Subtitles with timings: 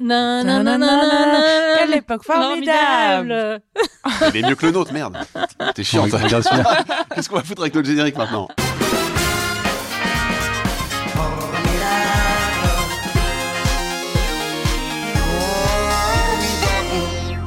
[0.00, 1.78] Nananana.
[1.78, 3.60] Quelle époque formidable
[4.34, 5.16] Il est mieux que le nôtre, merde.
[5.74, 6.04] T'es chiant.
[7.14, 8.48] Qu'est-ce qu'on va foutre avec notre générique maintenant?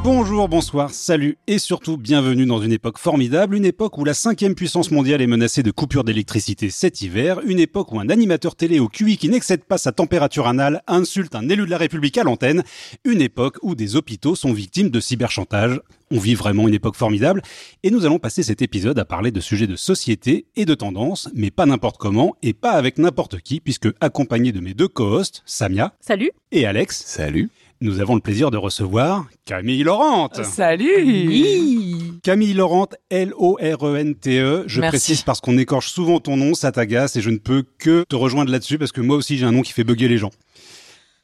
[0.01, 4.55] Bonjour, bonsoir, salut et surtout bienvenue dans une époque formidable, une époque où la cinquième
[4.55, 8.79] puissance mondiale est menacée de coupure d'électricité cet hiver, une époque où un animateur télé
[8.79, 12.23] au QI qui n'excède pas sa température anale insulte un élu de la République à
[12.23, 12.63] l'antenne,
[13.03, 15.81] une époque où des hôpitaux sont victimes de cyberchantage.
[16.11, 17.41] On vit vraiment une époque formidable
[17.83, 21.27] et nous allons passer cet épisode à parler de sujets de société et de tendances,
[21.35, 25.43] mais pas n'importe comment et pas avec n'importe qui puisque accompagné de mes deux co-hosts,
[25.45, 26.31] Samia Salut.
[26.53, 27.49] et Alex, Salut.
[27.81, 30.29] Nous avons le plaisir de recevoir Camille Laurent.
[30.43, 34.43] Salut Camille Laurent, L-O-R-E-N-T-E.
[34.43, 34.63] E.
[34.67, 34.89] Je Merci.
[34.91, 38.15] précise parce qu'on écorche souvent ton nom, ça t'agace et je ne peux que te
[38.15, 40.31] rejoindre là-dessus parce que moi aussi j'ai un nom qui fait bugger les gens.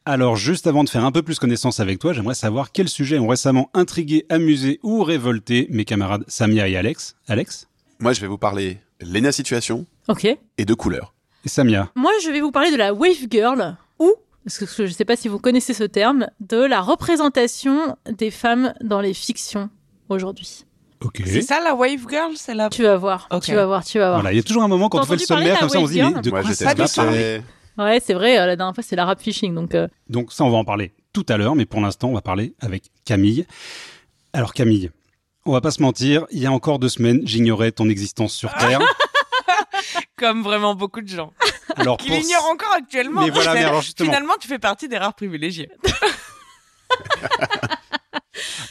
[0.05, 3.18] Alors juste avant de faire un peu plus connaissance avec toi, j'aimerais savoir quels sujets
[3.20, 7.15] ont récemment intrigué, amusé ou révolté mes camarades Samia et Alex.
[7.27, 7.68] Alex
[7.99, 10.26] Moi, je vais vous parler Lena Situation Ok.
[10.58, 11.13] et de couleurs.
[11.43, 11.91] et Samia.
[11.96, 14.13] Moi, je vais vous parler de la wave girl ou,
[14.46, 18.32] parce que je ne sais pas si vous connaissez ce terme, de la représentation des
[18.32, 19.70] femmes dans les fictions
[20.10, 20.65] aujourd'hui.
[21.26, 22.70] C'est ça la Wave Girl C'est la...
[22.70, 23.27] Tu vas voir.
[23.43, 23.84] Tu vas voir.
[23.84, 24.21] Tu vas voir.
[24.21, 25.87] Voilà, il y a toujours un moment quand on fait le sommaire comme ça on
[25.87, 27.41] se dit mais de quoi j'étais ça parler.
[27.77, 28.40] Ouais, c'est vrai.
[28.40, 29.54] euh, La dernière fois, c'est la rap phishing.
[29.54, 32.13] Donc, euh, Donc ça, on va en parler tout à l'heure, mais pour l'instant, on
[32.13, 33.46] va parler avec Camille.
[34.34, 34.91] Alors Camille,
[35.46, 38.54] on va pas se mentir, il y a encore deux semaines, j'ignorais ton existence sur
[38.54, 38.80] Terre.
[40.18, 41.34] Comme vraiment beaucoup de gens.
[41.76, 43.21] Alors Qui l'ignorent encore actuellement.
[43.21, 44.12] Mais voilà, mais alors justement.
[44.12, 45.70] Finalement, tu fais partie des rares privilégiés.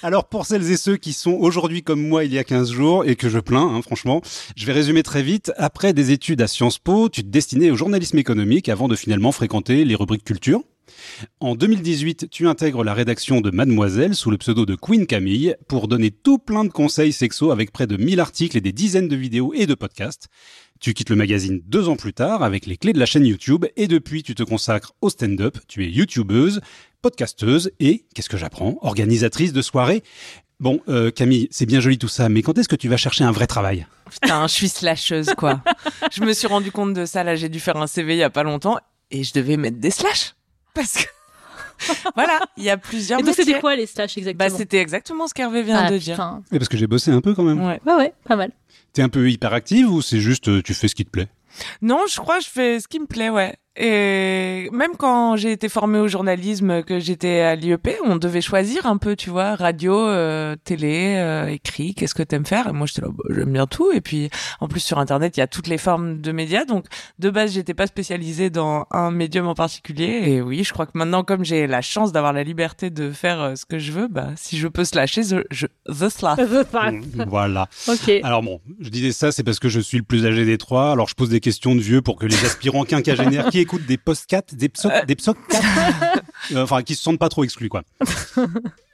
[0.03, 3.07] Alors pour celles et ceux qui sont aujourd'hui comme moi il y a 15 jours
[3.07, 4.21] et que je plains, hein, franchement,
[4.55, 5.51] je vais résumer très vite.
[5.57, 9.33] Après des études à Sciences Po, tu te destinais au journalisme économique avant de finalement
[9.33, 10.61] fréquenter les rubriques culture.
[11.41, 15.89] En 2018, tu intègres la rédaction de Mademoiselle sous le pseudo de Queen Camille pour
[15.89, 19.17] donner tout plein de conseils sexo avec près de 1000 articles et des dizaines de
[19.17, 20.29] vidéos et de podcasts.
[20.85, 23.65] Tu quittes le magazine deux ans plus tard avec les clés de la chaîne YouTube
[23.75, 25.57] et depuis tu te consacres au stand-up.
[25.67, 26.61] Tu es youtubeuse,
[27.01, 30.03] podcasteuse et, qu'est-ce que j'apprends, organisatrice de soirées.
[30.61, 33.25] Bon, euh, Camille, c'est bien joli tout ça, mais quand est-ce que tu vas chercher
[33.25, 33.87] un vrai travail?
[34.11, 35.63] Putain, je suis slasheuse, quoi.
[36.13, 38.23] je me suis rendu compte de ça, là, j'ai dû faire un CV il y
[38.23, 38.77] a pas longtemps,
[39.11, 40.35] et je devais mettre des slash.
[40.75, 41.09] Parce que...
[42.15, 45.35] voilà, il y a plusieurs et donc, c'était quoi les Bah, exactement c'était exactement ce
[45.35, 46.41] qu'Hervé vient Ah, de dire.
[46.53, 47.65] Eh, Parce que j'ai bossé un peu quand même.
[47.65, 47.81] Ouais.
[47.87, 48.51] Ouais, ouais, pas mal.
[48.93, 51.29] T'es un peu hyperactive ou c'est juste euh, tu fais ce qui te plaît?
[51.83, 53.55] Non, je crois que je fais ce qui me plaît, ouais.
[53.77, 58.87] Et même quand j'ai été formée au journalisme, que j'étais à l'IEP, on devait choisir
[58.87, 62.69] un peu, tu vois, radio, euh, télé, euh, écrit, qu'est-ce que t'aimes faire?
[62.69, 63.91] Et moi, j'étais là, bah, j'aime bien tout.
[63.91, 64.31] Et puis,
[64.61, 66.65] en plus, sur Internet, il y a toutes les formes de médias.
[66.65, 66.85] Donc,
[67.19, 70.23] de base, j'étais pas spécialisée dans un médium en particulier.
[70.27, 73.41] Et oui, je crois que maintenant, comme j'ai la chance d'avoir la liberté de faire
[73.41, 76.39] euh, ce que je veux, bah, si je peux slasher, je, je the slash.
[76.39, 77.69] Mm, Voilà.
[77.89, 78.21] ok.
[78.23, 80.93] Alors bon, je disais ça, c'est parce que je suis le plus âgé des trois.
[80.93, 83.97] Alors je pose des questions de vieux pour que les aspirants quinquagénaires qui écoutent des
[83.97, 85.37] post-4, des psoc, des psoc
[86.57, 87.83] enfin qui se sentent pas trop exclus quoi.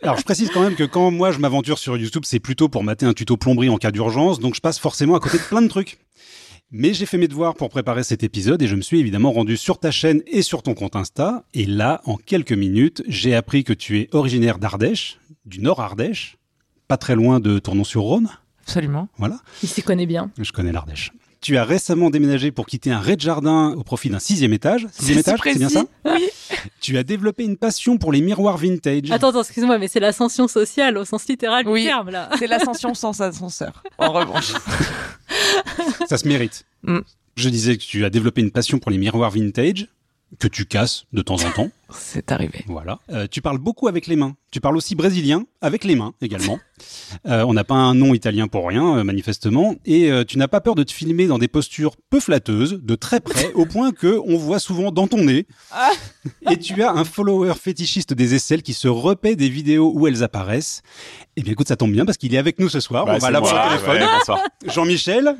[0.02, 2.82] Alors je précise quand même que quand moi je m'aventure sur YouTube, c'est plutôt pour
[2.82, 5.62] mater un tuto plomberie en cas d'urgence, donc je passe forcément à côté de plein
[5.62, 5.98] de trucs.
[6.72, 9.56] Mais j'ai fait mes devoirs pour préparer cet épisode et je me suis évidemment rendu
[9.56, 11.44] sur ta chaîne et sur ton compte Insta.
[11.52, 16.36] Et là, en quelques minutes, j'ai appris que tu es originaire d'Ardèche, du Nord Ardèche,
[16.86, 18.28] pas très loin de Tournon-sur-Rhône.
[18.62, 19.08] Absolument.
[19.16, 19.40] Voilà.
[19.64, 20.30] Il s'y connaît bien.
[20.38, 21.10] Je connais l'Ardèche.
[21.40, 24.86] Tu as récemment déménagé pour quitter un rez-de-jardin au profit d'un sixième étage.
[24.92, 25.84] Sixième C'est si étage, c'est bien ça.
[26.04, 26.28] Oui.
[26.80, 29.10] Tu as développé une passion pour les miroirs vintage.
[29.10, 31.82] Attends, attends, excuse-moi, mais c'est l'ascension sociale au sens littéral Oui.
[31.82, 32.28] du terme, là.
[32.38, 34.52] C'est l'ascension sans ascenseur, en revanche.
[36.08, 36.64] Ça se mérite.
[36.82, 36.98] Mm.
[37.36, 39.88] Je disais que tu as développé une passion pour les miroirs vintage
[40.38, 41.70] que tu casses de temps en temps.
[41.90, 42.64] C'est arrivé.
[42.66, 42.98] Voilà.
[43.10, 44.36] Euh, tu parles beaucoup avec les mains.
[44.50, 46.58] Tu parles aussi brésilien avec les mains également.
[47.26, 49.74] Euh, on n'a pas un nom italien pour rien, euh, manifestement.
[49.84, 52.94] Et euh, tu n'as pas peur de te filmer dans des postures peu flatteuses, de
[52.94, 55.46] très près, au point que on voit souvent dans ton nez.
[55.70, 55.90] Ah.
[56.50, 60.22] Et tu as un follower fétichiste des aisselles qui se repaît des vidéos où elles
[60.22, 60.82] apparaissent.
[61.36, 63.04] Eh bien, écoute, ça tombe bien parce qu'il est avec nous ce soir.
[63.04, 64.00] Bah, on va l'avoir au téléphone.
[64.00, 64.40] Ouais, bonsoir.
[64.66, 65.36] Jean-Michel.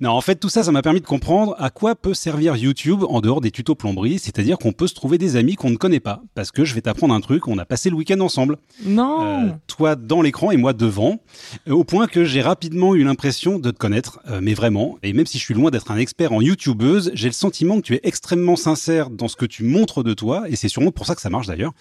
[0.00, 3.04] Non, en fait, tout ça, ça m'a permis de comprendre à quoi peut servir YouTube
[3.08, 6.00] en dehors des tutos plomberie, c'est-à-dire qu'on peut se trouver des amis qu'on ne connaît
[6.00, 6.22] pas.
[6.34, 8.58] Parce que je vais t'apprendre un truc, on a passé le week-end ensemble.
[8.84, 9.24] Non.
[9.24, 11.20] Euh, toi dans l'écran et moi devant,
[11.68, 14.98] euh, au point que j'ai rapidement eu l'impression de te connaître, euh, mais vraiment.
[15.02, 17.82] Et même si je suis loin d'être un expert en YouTubeuse, j'ai le sentiment que
[17.82, 21.06] tu es extrêmement sincère dans ce que tu montres de toi, et c'est sûrement pour
[21.06, 21.72] ça que ça marche d'ailleurs.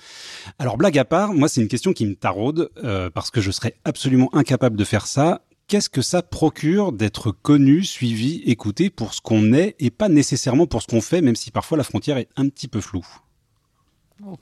[0.60, 3.52] Alors blague à part, moi c'est une question qui me taraude, euh, parce que je
[3.52, 5.42] serais absolument incapable de faire ça.
[5.68, 10.66] Qu'est-ce que ça procure d'être connu, suivi, écouté pour ce qu'on est et pas nécessairement
[10.66, 13.06] pour ce qu'on fait, même si parfois la frontière est un petit peu floue?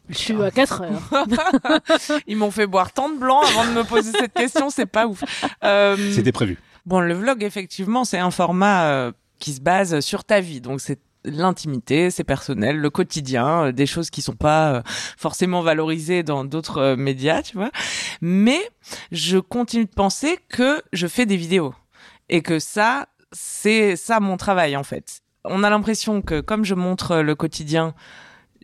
[0.07, 2.21] Je suis à 4 heures.
[2.27, 5.07] Ils m'ont fait boire tant de blanc avant de me poser cette question, c'est pas
[5.07, 5.23] ouf.
[5.63, 6.59] Euh, C'était prévu.
[6.85, 10.61] Bon, le vlog, effectivement, c'est un format euh, qui se base sur ta vie.
[10.61, 14.81] Donc, c'est l'intimité, c'est personnel, le quotidien, euh, des choses qui sont pas euh,
[15.17, 17.71] forcément valorisées dans d'autres euh, médias, tu vois.
[18.21, 18.59] Mais
[19.11, 21.73] je continue de penser que je fais des vidéos
[22.29, 25.21] et que ça, c'est ça mon travail en fait.
[25.43, 27.93] On a l'impression que comme je montre le quotidien,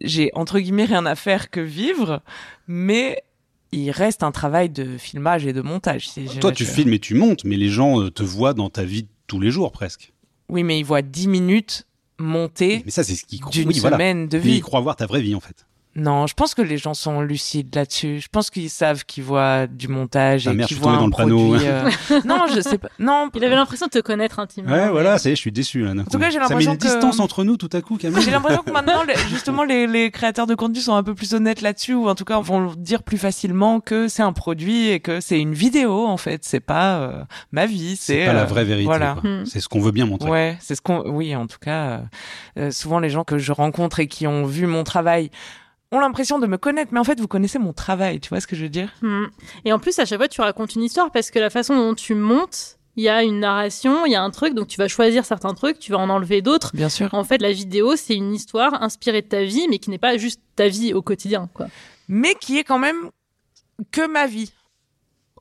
[0.02, 2.22] j'ai entre guillemets rien à faire que vivre,
[2.68, 3.24] mais
[3.72, 6.10] il reste un travail de filmage et de montage.
[6.42, 9.40] Toi, tu filmes et tu montes, mais les gens te voient dans ta vie tous
[9.40, 10.12] les jours presque.
[10.50, 11.86] Oui, mais ils voient 10 minutes
[12.22, 13.52] monter Mais ça, c'est ce qu'ils croient.
[13.52, 13.98] d'une Oui, voilà.
[13.98, 14.56] semaine de vie.
[14.58, 15.66] ils croient voir ta vraie vie en fait.
[15.96, 18.20] Non, je pense que les gens sont lucides là-dessus.
[18.22, 20.98] Je pense qu'ils savent qu'ils voient du montage Ah et merde, qu'ils je suis voient
[20.98, 21.48] tombé un dans le panneau.
[21.50, 21.68] produit.
[21.68, 22.88] euh, non, je sais pas.
[22.98, 24.72] Non, Il avait l'impression de te connaître intimement.
[24.72, 25.94] Ouais, voilà, ça y est, je suis déçu là.
[25.94, 27.98] d'un tout cas, j'ai Ça met l'impression une que- distance entre nous tout à coup,
[27.98, 28.22] Camille.
[28.22, 31.62] J'ai l'impression que maintenant, justement, les, les créateurs de contenu sont un peu plus honnêtes
[31.62, 35.20] là-dessus, ou en tout cas vont dire plus facilement que c'est un produit et que
[35.20, 36.46] c'est une vidéo en fait.
[36.46, 38.86] C'est pas euh, ma vie, c'est C'est pas la euh, vraie vérité.
[38.86, 39.16] Voilà.
[39.24, 39.44] Hmm.
[39.46, 40.30] C'est ce qu'on veut bien montrer.
[40.30, 41.02] Ouais, c'est ce qu'on.
[41.10, 42.00] Oui, en tout cas, euh,
[42.60, 45.32] euh, souvent les gens que je rencontre et qui ont vu mon travail
[45.92, 48.20] ont l'impression de me connaître, mais en fait, vous connaissez mon travail.
[48.20, 48.90] Tu vois ce que je veux dire?
[49.02, 49.26] Hmm.
[49.66, 51.94] Et en plus, à chaque fois, tu racontes une histoire parce que la façon dont
[51.94, 54.88] tu montes, il y a une narration, il y a un truc, donc tu vas
[54.88, 56.72] choisir certains trucs, tu vas en enlever d'autres.
[56.74, 57.14] Bien sûr.
[57.14, 60.18] En fait, la vidéo, c'est une histoire inspirée de ta vie, mais qui n'est pas
[60.18, 61.68] juste ta vie au quotidien, quoi.
[62.08, 63.10] Mais qui est quand même
[63.92, 64.54] que ma vie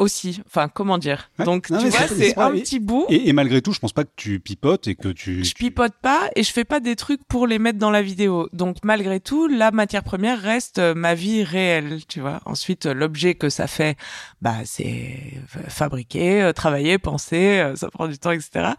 [0.00, 0.42] aussi.
[0.46, 1.44] Enfin, comment dire Ouais.
[1.44, 3.06] Donc, Non, tu vois, c'est- un petit bout.
[3.08, 5.44] Et, et malgré tout, je pense pas que tu pipotes et que tu.
[5.44, 8.48] Je pipote pas et je fais pas des trucs pour les mettre dans la vidéo.
[8.52, 12.40] Donc malgré tout, la matière première reste euh, ma vie réelle, tu vois.
[12.46, 13.96] Ensuite, euh, l'objet que ça fait,
[14.40, 15.16] bah c'est
[15.56, 18.70] euh, fabriquer, travailler, penser, ça prend du temps, etc.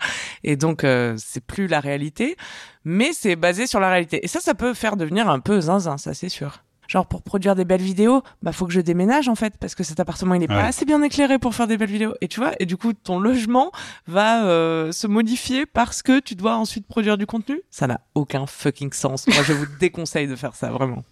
[0.44, 2.35] Et donc euh, c'est plus la réalité,
[2.83, 4.19] mais c'est basé sur la réalité.
[4.23, 6.63] Et ça, ça peut faire devenir un peu zinzin, ça c'est sûr.
[6.91, 9.83] Genre pour produire des belles vidéos, bah faut que je déménage en fait parce que
[9.85, 10.55] cet appartement il est Ouais.
[10.57, 12.15] pas assez bien éclairé pour faire des belles vidéos.
[12.19, 13.71] Et tu vois, et du coup ton logement
[14.07, 17.61] va euh, se modifier parce que tu dois ensuite produire du contenu.
[17.69, 19.25] Ça n'a aucun fucking sens.
[19.27, 21.05] Moi je vous déconseille de faire ça vraiment.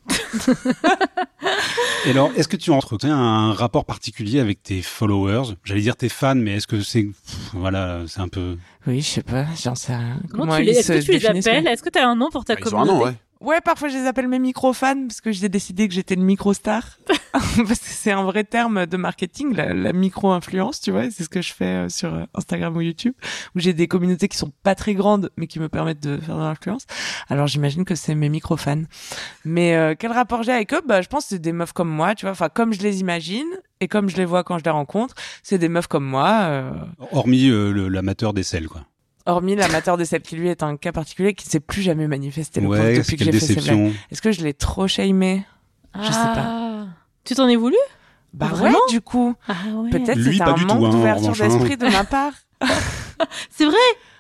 [2.06, 5.56] Et alors, est-ce que tu entretiens un rapport particulier avec tes followers?
[5.64, 7.08] J'allais dire tes fans, mais est-ce que c'est.
[7.54, 8.58] Voilà, c'est un peu.
[8.88, 10.20] Oui, je sais pas, j'en sais rien.
[10.32, 10.72] Comment tu les...
[10.74, 11.68] ils Est-ce que se tu les définissent, appelles?
[11.68, 12.92] Est-ce que tu as un nom pour ta Ils ont un communauté?
[12.94, 13.14] nom, ouais.
[13.42, 16.98] Ouais, parfois je les appelle mes micro-fans parce que j'ai décidé que j'étais une micro-star.
[17.32, 21.10] parce que c'est un vrai terme de marketing, la, la micro-influence, tu vois.
[21.10, 23.14] C'est ce que je fais euh, sur euh, Instagram ou YouTube,
[23.56, 26.36] où j'ai des communautés qui sont pas très grandes, mais qui me permettent de faire
[26.36, 26.86] de l'influence.
[27.30, 28.84] Alors j'imagine que c'est mes micro-fans.
[29.46, 30.82] Mais euh, quel rapport j'ai avec eux?
[30.86, 32.32] Bah, je pense que c'est des meufs comme moi, tu vois.
[32.32, 33.48] Enfin, comme je les imagine
[33.80, 36.40] et comme je les vois quand je les rencontre, c'est des meufs comme moi.
[36.42, 36.72] euh,
[37.12, 38.82] Hormis euh, le- l'amateur des selles, quoi.
[39.32, 42.08] Hormis l'amateur des selles qui lui est un cas particulier qui ne s'est plus jamais
[42.08, 43.94] manifesté le pauvre, Ouais, depuis que j'ai fait ces blagues.
[44.12, 45.46] Est-ce que je l'ai trop shamé?
[45.96, 46.36] Je sais pas.
[46.38, 46.86] Ah.
[47.24, 47.76] Tu t'en es voulu?
[48.34, 48.78] Bah Vraiment?
[48.78, 49.36] ouais, du coup.
[49.48, 49.90] Ah ouais.
[49.90, 52.34] Peut-être pas un du tout, manque hein, d'ouverture d'esprit de ma part.
[53.50, 53.78] C'est vrai?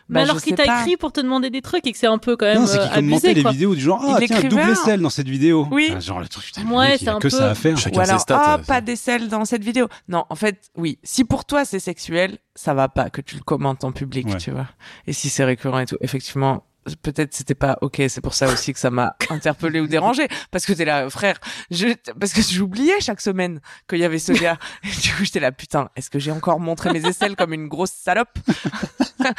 [0.09, 2.17] Bah, Mais alors qu'il t'a écrit pour te demander des trucs et que c'est un
[2.17, 4.27] peu quand même Non, c'est euh, qu'il commentait abusé, les vidéos du genre Ah, Il
[4.27, 5.67] tiens, double aisselle dans cette vidéo.
[5.71, 5.91] Oui.
[5.95, 7.55] Ah, genre, le truc, putain, Ouais, mec, il c'est a un que peu- ça à
[7.55, 7.77] faire.
[7.77, 8.41] Chacun Ou ses alors, stats.
[8.43, 9.87] ah, euh, pas d'aisselle dans cette vidéo.
[10.07, 10.97] Non, en fait, oui.
[11.03, 14.37] Si pour toi c'est sexuel, ça va pas que tu le commentes en public, Ouais.
[14.37, 14.65] tu vois.
[15.05, 16.63] Et si c'est récurrent et tout, effectivement,
[17.01, 18.01] peut-être c'était pas ok.
[18.07, 20.27] C'est pour ça aussi que ça m'a interpellé ou dérangé.
[20.51, 21.39] Parce que t'es là, frère.
[21.71, 21.87] Je,
[22.19, 24.57] parce que j'oubliais chaque semaine qu'il y avait ce gars.
[24.83, 27.67] Et du coup, j'étais là, putain, est-ce que j'ai encore montré mes aisselles comme une
[27.67, 28.37] grosse salope?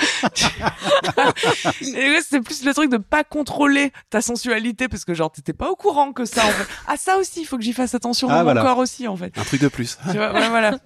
[1.80, 5.76] C'est plus le truc de pas contrôler ta sensualité parce que genre t'étais pas au
[5.76, 6.66] courant que ça en fait.
[6.86, 8.62] Ah ça aussi, il faut que j'y fasse attention Ah, dans voilà.
[8.62, 9.36] mon corps aussi en fait.
[9.36, 9.98] Un truc de plus.
[10.10, 10.78] Tu vois, ouais, voilà.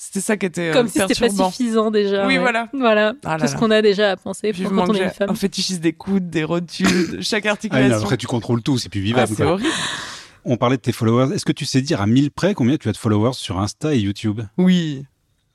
[0.00, 2.24] C'était ça qui était euh, Comme si c'était pas suffisant déjà.
[2.26, 2.38] Oui, ouais.
[2.38, 2.68] voilà.
[2.72, 3.14] Voilà.
[3.24, 5.30] Ah là Tout ce qu'on a déjà à penser pour quand on est une femme.
[5.30, 7.98] un fétichisme des coudes, des rotules, chaque Ah, articulation.
[8.04, 9.28] après, tu contrôles tout, c'est plus Ah, vivable.
[9.36, 9.52] c'est quoi.
[9.54, 9.68] horrible.
[10.44, 11.34] On parlait de tes followers.
[11.34, 13.92] Est-ce que tu sais dire à 1000 près combien tu as de followers sur Insta
[13.92, 14.40] et YouTube?
[14.56, 15.04] Oui.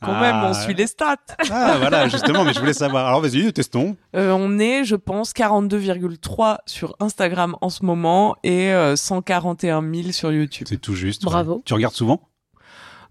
[0.01, 0.19] Quand Ah.
[0.19, 1.15] même, on suit les stats.
[1.49, 3.07] Ah, voilà, justement, mais je voulais savoir.
[3.07, 3.95] Alors, vas-y, testons.
[4.17, 10.11] Euh, on est, je pense, 42,3 sur Instagram en ce moment et euh, 141 000
[10.11, 10.67] sur YouTube.
[10.69, 11.23] C'est tout juste.
[11.23, 11.55] Bravo.
[11.55, 11.61] ouais.
[11.63, 12.21] Tu regardes souvent?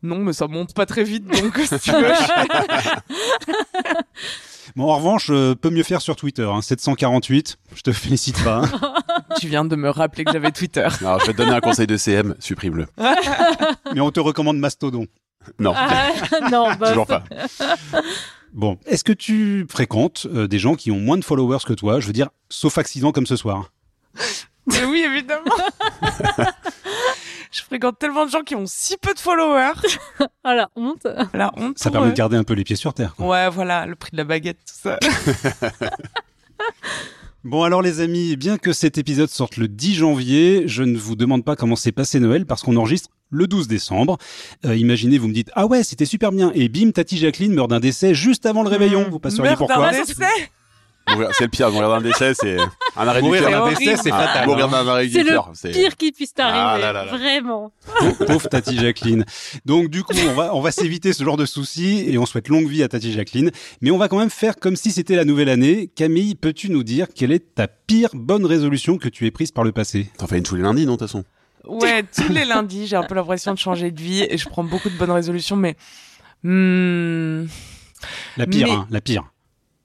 [0.02, 2.12] Non, mais ça monte pas très vite, donc si tu veux.
[4.76, 6.44] Bon, en revanche, euh, peut mieux faire sur Twitter.
[6.50, 6.62] Hein.
[6.62, 8.62] 748, je te félicite pas.
[8.64, 8.94] hein.
[9.40, 10.88] tu viens de me rappeler que j'avais Twitter.
[11.00, 12.87] Alors, je vais te donner un conseil de CM, supprime-le.
[13.94, 15.06] mais on te recommande Mastodon.
[15.59, 16.09] Non, Ah,
[16.50, 17.23] non, bah, toujours pas.
[18.54, 22.00] Bon, est-ce que tu fréquentes euh, des gens qui ont moins de followers que toi?
[22.00, 23.73] Je veux dire, sauf accident comme ce soir.
[24.68, 25.42] Mais oui, évidemment.
[27.52, 29.75] Je fréquente tellement de gens qui ont si peu de followers.
[30.44, 31.06] ah, la honte.
[31.35, 31.78] La honte.
[31.78, 32.11] Ça permet eux.
[32.12, 33.14] de garder un peu les pieds sur terre.
[33.14, 33.26] quoi.
[33.28, 34.99] Ouais, voilà, le prix de la baguette, tout ça.
[37.44, 41.16] Bon alors les amis, bien que cet épisode sorte le 10 janvier, je ne vous
[41.16, 44.16] demande pas comment s'est passé Noël parce qu'on enregistre le 12 décembre.
[44.64, 47.68] Euh, imaginez, vous me dites ah ouais c'était super bien et bim Tati Jacqueline meurt
[47.68, 49.09] d'un décès juste avant le réveillon.
[49.11, 50.49] Vous passeriez Meurt pourquoi d'un décès Mourir-
[51.32, 52.56] C'est le pire, mourir d'un décès, c'est
[52.97, 53.64] un arrêt du Mourir cœur.
[53.64, 54.47] d'un décès c'est Ah, fatal.
[54.47, 54.71] Mourir hein.
[54.85, 55.50] d'un arrêt du C'est le cœur.
[55.52, 57.73] c'est- Pire qui puisse t'arriver, Ah vraiment.
[58.26, 59.25] Pauvre Tati Jacqueline.
[59.66, 62.49] Donc du coup, on va on va s'éviter ce genre de soucis et on souhaite
[62.49, 63.50] longue vie à Tati Jacqueline.
[63.82, 65.90] Mais on va quand même faire comme si c'était la nouvelle année.
[65.94, 69.64] Camille, peux-tu nous dire quelle est ta pire bonne résolution que tu aies prise par
[69.64, 70.09] le passé?
[70.18, 71.25] T'en fais une tous les lundis, non, de toute façon?
[71.66, 74.64] Ouais, tous les lundis, j'ai un peu l'impression de changer de vie et je prends
[74.64, 75.76] beaucoup de bonnes résolutions, mais
[76.42, 77.44] hmm,
[78.37, 79.25] La pire, Mais- hein, la pire.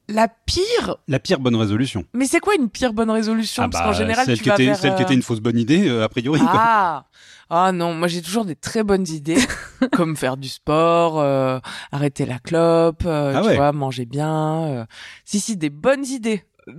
[0.10, 0.98] La pire.
[1.08, 2.06] La pire bonne résolution.
[2.14, 3.64] Mais c'est quoi une pire bonne résolution?
[3.64, 5.14] Ah Parce bah, qu'en général, celle tu qui vas était vers, celle qui euh, était
[5.14, 6.40] une fausse bonne idée euh, a priori.
[6.40, 6.50] quoi.
[6.54, 7.06] Ah
[7.50, 9.38] ah non, moi j'ai toujours des très bonnes idées,
[9.94, 11.60] comme faire du sport, euh,
[11.94, 13.56] arrêter la clope, euh, Ah tu ouais.
[13.56, 14.64] vois, manger bien.
[14.66, 14.86] euh.
[15.24, 16.44] Si si, des bonnes idées,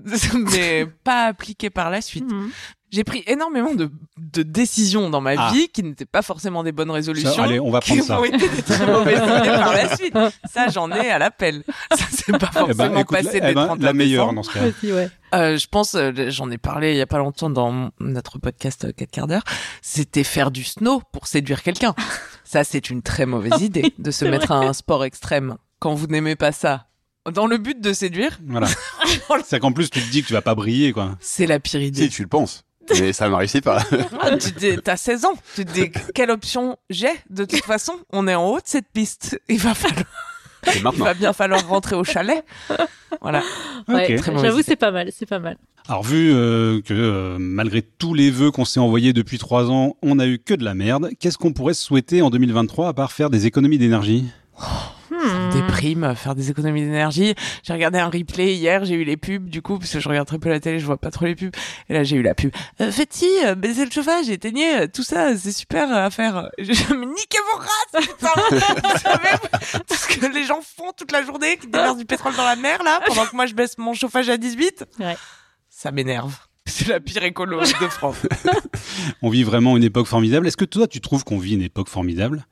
[0.53, 2.31] mais pas appliquées par la suite.
[2.31, 2.51] Mhm.
[2.91, 5.51] J'ai pris énormément de, de décisions dans ma Ah.
[5.53, 7.33] vie qui n'étaient pas forcément des bonnes résolutions.
[7.35, 8.21] Ça, allez, on va qui prendre ça.
[8.21, 10.15] ont été des très mauvaises idées par la suite.
[10.51, 11.65] Ça, j'en ai à l'appel.
[11.95, 14.43] Ça, c'est pas Eh ben, forcément écoute, passé eh des ben, 31 la meilleure dans
[14.43, 14.61] ce cas.
[14.95, 15.11] Ouais.
[15.35, 18.87] Euh, je pense, euh, j'en ai parlé il y a pas longtemps dans notre podcast
[18.87, 19.45] euh, 4 quarts d'heure,
[19.83, 21.95] c'était faire du snow pour séduire quelqu'un.
[22.45, 26.07] Ça, c'est une très mauvaise idée de se mettre à un sport extrême quand vous
[26.07, 26.87] n'aimez pas ça.
[27.31, 28.69] Dans le but de séduire, Voilà.
[29.45, 31.17] C'est qu'en plus tu te dis que tu vas pas briller quoi.
[31.21, 32.09] c'est la pire Si, idée.
[32.09, 32.65] tu le penses.
[33.01, 33.83] Mais ça ne réussit pas.
[34.21, 34.53] Ah, tu
[34.83, 38.47] t'as 16 ans, tu te dis quelle option j'ai De toute façon, on est en
[38.47, 39.41] haut de cette piste.
[39.49, 40.05] Il va falloir,
[40.65, 42.45] C'est il va bien falloir rentrer au chalet.
[43.21, 43.43] Voilà.
[43.89, 44.21] Ouais, Ok.
[44.21, 45.57] Très mauvaise J'avoue, c'est pas mal, c'est pas mal.
[45.89, 49.97] Alors vu euh, que euh, malgré tous les vœux qu'on s'est envoyés depuis trois ans,
[50.03, 52.93] on n'a eu que de la merde, qu'est-ce qu'on pourrait se souhaiter en 2023 à
[52.93, 54.27] part faire des économies d'énergie?
[55.11, 55.51] Hmm.
[55.53, 57.35] déprime, faire des économies d'énergie.
[57.63, 60.27] J'ai regardé un replay hier, j'ai eu les pubs du coup parce que je regarde
[60.27, 61.55] très peu la télé, je vois pas trop les pubs.
[61.89, 62.51] Et là j'ai eu la pub.
[62.81, 66.51] Euh, faites-y, euh, baissez le chauffage, éteignez, euh, tout ça, c'est super à faire.
[66.59, 70.93] Je, je me niquez vos races, putain Vous savez tout ce que les gens font
[70.97, 73.55] toute la journée, qui déversent du pétrole dans la mer là, pendant que moi je
[73.55, 74.85] baisse mon chauffage à 18.
[75.01, 75.17] Ouais.
[75.69, 76.48] Ça m'énerve.
[76.69, 78.27] C'est la pire écolo de France.
[79.23, 80.47] On vit vraiment une époque formidable.
[80.47, 82.47] Est-ce que toi tu trouves qu'on vit une époque formidable?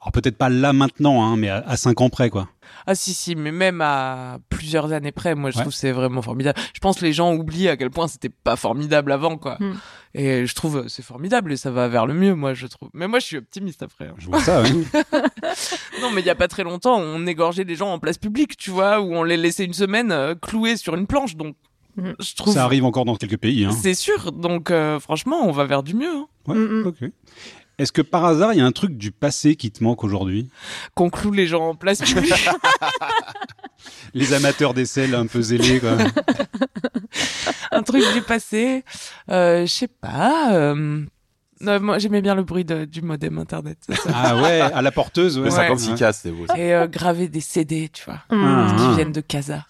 [0.00, 2.48] Alors peut-être pas là maintenant, hein, mais à, à cinq ans près quoi.
[2.86, 5.62] Ah si si, mais même à plusieurs années près, moi je Ouais.
[5.62, 6.58] trouve que c'est vraiment formidable.
[6.72, 9.56] Je pense que les gens oublient à quel point c'était pas formidable avant quoi.
[9.58, 9.74] Hmm.
[10.14, 12.90] Et je trouve euh, c'est formidable et ça va vers le mieux moi je trouve.
[12.94, 14.06] Mais moi je suis optimiste après.
[14.06, 14.14] hein.
[14.18, 14.62] Je vois ça.
[14.62, 14.86] oui.
[16.00, 18.56] Non mais il y a pas très longtemps, on égorgeait des gens en place publique,
[18.56, 21.56] tu vois, où on les laissait une semaine euh, cloués sur une planche donc
[21.98, 22.12] Hmm.
[22.20, 23.64] je trouve ça arrive encore dans quelques pays.
[23.64, 23.70] Hein.
[23.82, 24.30] c'est sûr.
[24.32, 26.06] Donc euh, franchement, on va vers du mieux.
[26.14, 26.26] hein.
[26.46, 26.86] Ouais, Mm, mm.
[26.86, 27.10] ok.
[27.78, 30.48] Est-ce que par hasard il y a un truc du passé qui te manque aujourd'hui?
[30.94, 32.00] Qu'on cloue les gens en place.
[34.14, 35.92] Les amateurs d'aisselle un peu zélés quoi.
[37.70, 38.84] un truc du passé,
[39.30, 40.52] euh, je sais pas.
[40.54, 41.04] euh,
[41.60, 43.78] non, moi j'aimais bien le bruit de- du modem internet.
[43.88, 45.38] ça, ça ah ouais, à la porteuse.
[45.38, 45.48] Ouais.
[45.48, 45.68] Le Ouais.
[45.74, 46.46] 56K, c'était beau.
[46.46, 46.58] ça.
[46.58, 48.20] et euh, graver des CD, tu vois.
[48.30, 48.74] Ah.
[48.78, 49.64] qui viennent de Casa.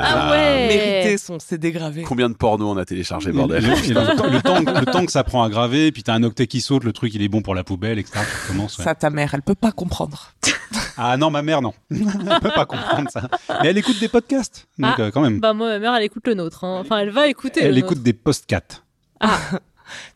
[0.00, 0.68] Ah ouais.
[0.68, 2.02] Mériter son CD gravé.
[2.02, 5.12] Combien de porno on a téléchargé, bordel le, le temps, le, temps, le temps que
[5.12, 7.42] ça prend à graver, puis t'as un octet qui saute, le truc il est bon
[7.42, 8.20] pour la poubelle, etc.
[8.58, 8.66] Ouais.
[8.68, 10.32] Ça, ta mère, elle peut pas comprendre.
[10.98, 11.74] Ah non, ma mère non.
[11.90, 13.28] elle peut pas comprendre ça.
[13.62, 15.02] Mais elle écoute des podcasts, donc Ah.
[15.02, 15.40] euh, quand même.
[15.40, 16.64] Bah moi, ma mère, elle écoute le nôtre.
[16.64, 16.78] hein.
[16.80, 17.60] Enfin, elle va écouter.
[17.62, 18.82] Elle le écoute des podcasts.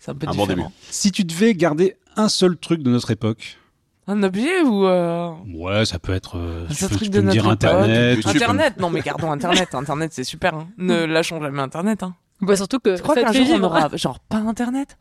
[0.01, 0.73] C'est un peu Un bon différent.
[0.91, 3.59] Si tu devais garder un seul truc de notre époque,
[4.07, 6.37] Un objet ou euh, ouais, ça peut être.
[6.37, 8.17] euh, Un tu peux, truc tu de peux me dire notre Internet.
[8.17, 8.37] YouTube.
[8.43, 9.75] Internet Non, mais gardons Internet.
[9.75, 10.55] Internet, c'est super.
[10.55, 10.69] Hein.
[10.79, 12.03] Ne lâchons jamais Internet.
[12.03, 12.15] Hein.
[12.41, 14.97] Bah surtout que Tu crois qu'un jour on aura genre pas Internet?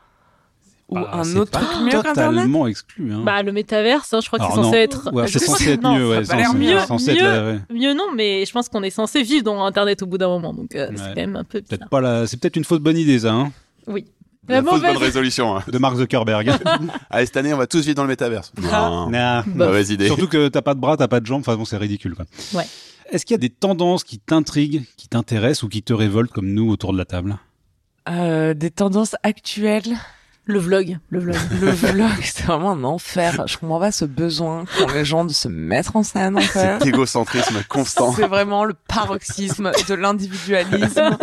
[0.89, 2.15] Ou Bah, un autre pas truc mieux qu'Internet?
[2.15, 3.13] Totalement exclu.
[3.13, 3.21] Hein.
[3.23, 4.73] Bah le métaverse, hein, je crois que c'est censé non.
[4.75, 5.13] être.
[5.13, 6.25] Ouais, c'est censé être mieux, ouais.
[6.25, 6.79] ça a pas l'air censé- mieux.
[6.79, 7.21] censé Mieux.
[7.21, 7.59] ouais.
[7.71, 10.53] Mieux non, mais je pense qu'on est censé vivre dans Internet au bout d'un moment,
[10.53, 10.95] donc euh, Ouais.
[10.97, 11.61] c'est quand même un peu.
[11.61, 12.27] Peut-être pas la...
[12.27, 13.51] C'est peut-être une fausse bonne idée, ça, hein,
[13.87, 14.05] Oui.
[14.55, 14.81] La mauvaise.
[14.93, 15.57] bonne résolution.
[15.57, 15.63] hein.
[15.67, 16.51] de Mark Zuckerberg.
[17.09, 18.51] Allez, cette année, on va tous vivre dans le métaverse.
[18.61, 19.09] Non.
[19.09, 19.43] Nah.
[19.47, 20.07] Bah, Mauvaise idée.
[20.07, 22.25] Surtout que t'as pas de bras, t'as pas de jambes, enfin bon, c'est ridicule, quoi.
[22.53, 22.65] Ouais.
[23.11, 26.49] Est-ce qu'il y a des tendances qui t'intriguent, qui t'intéressent ou qui te révoltent comme
[26.53, 27.37] nous autour de la table?
[28.07, 29.97] Euh, Des tendances actuelles.
[30.45, 31.35] Le vlog, le vlog.
[31.61, 33.43] Le vlog, c'est vraiment un enfer.
[33.47, 36.79] Je comprends pas ce besoin qu'ont les gens de se mettre en scène, en fait.
[36.79, 38.13] Cet égocentrisme constant.
[38.13, 41.17] C'est vraiment le paroxysme de l'individualisme.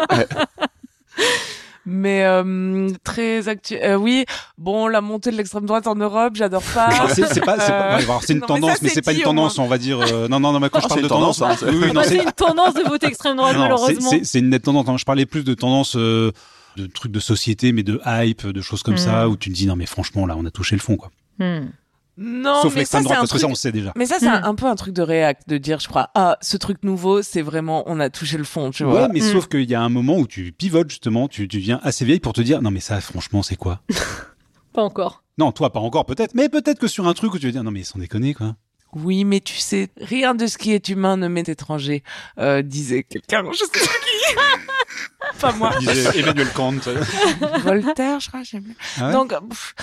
[1.88, 3.96] Mais euh, très actuel.
[3.96, 4.24] oui,
[4.58, 6.86] bon, la montée de l'extrême droite en Europe, j'adore pas.
[6.86, 8.78] Alors, c'est c'est pas, c'est pas- Euh, ouais, alors, c'est une non, mais tendance, ça,
[8.82, 10.00] mais c'est c'est pas une tendance, on va dire.
[10.00, 11.78] euh, non, non, non, mais quand Ah, je parle c'est de tendance, tendance, hein, oui,
[11.82, 14.10] oui, non, c'est c'est une tendance de voter extrême droite, non, c'est- malheureusement.
[14.10, 14.88] c'est- c'est une nette tendance.
[14.88, 14.96] hein.
[14.96, 16.32] Je parlais plus de tendance euh,
[16.76, 18.98] de trucs de société, mais de hype, de choses comme Mm.
[18.98, 21.10] ça, où tu te dis non, mais franchement, là, on a touché le fond, quoi.
[21.38, 21.66] Hmm.
[22.18, 23.52] Non, Sauf mais ça, droite, un parce que ça, truc.
[23.52, 23.92] on sait déjà.
[23.96, 26.38] Mais ça, c'est un, un peu un truc de réact, de dire, je crois, ah,
[26.40, 29.08] ce truc nouveau, c'est vraiment, on a touché le fond, tu Ouais, vois.
[29.08, 29.32] mais Mm.
[29.32, 32.20] sauf qu'il y a un moment où tu pivotes justement, tu, tu viens assez vieille
[32.20, 33.80] pour te dire non mais ça franchement c'est quoi?
[34.72, 35.22] Pas encore.
[35.38, 37.64] Non, toi pas encore peut-être, mais peut-être que sur un truc où tu vas dire
[37.64, 38.56] non mais sans déconner quoi.
[38.98, 42.02] Oui, mais tu sais, rien de ce qui est humain ne m'est étranger,
[42.38, 44.36] euh, disait quelqu'un, je sais pas qui.
[45.40, 45.70] Pas moi.
[45.80, 46.72] Disait Emmanuel Kant.
[47.64, 48.74] Voltaire, je crois, j'aime bien.
[48.98, 49.74] Ah ouais Donc, pff,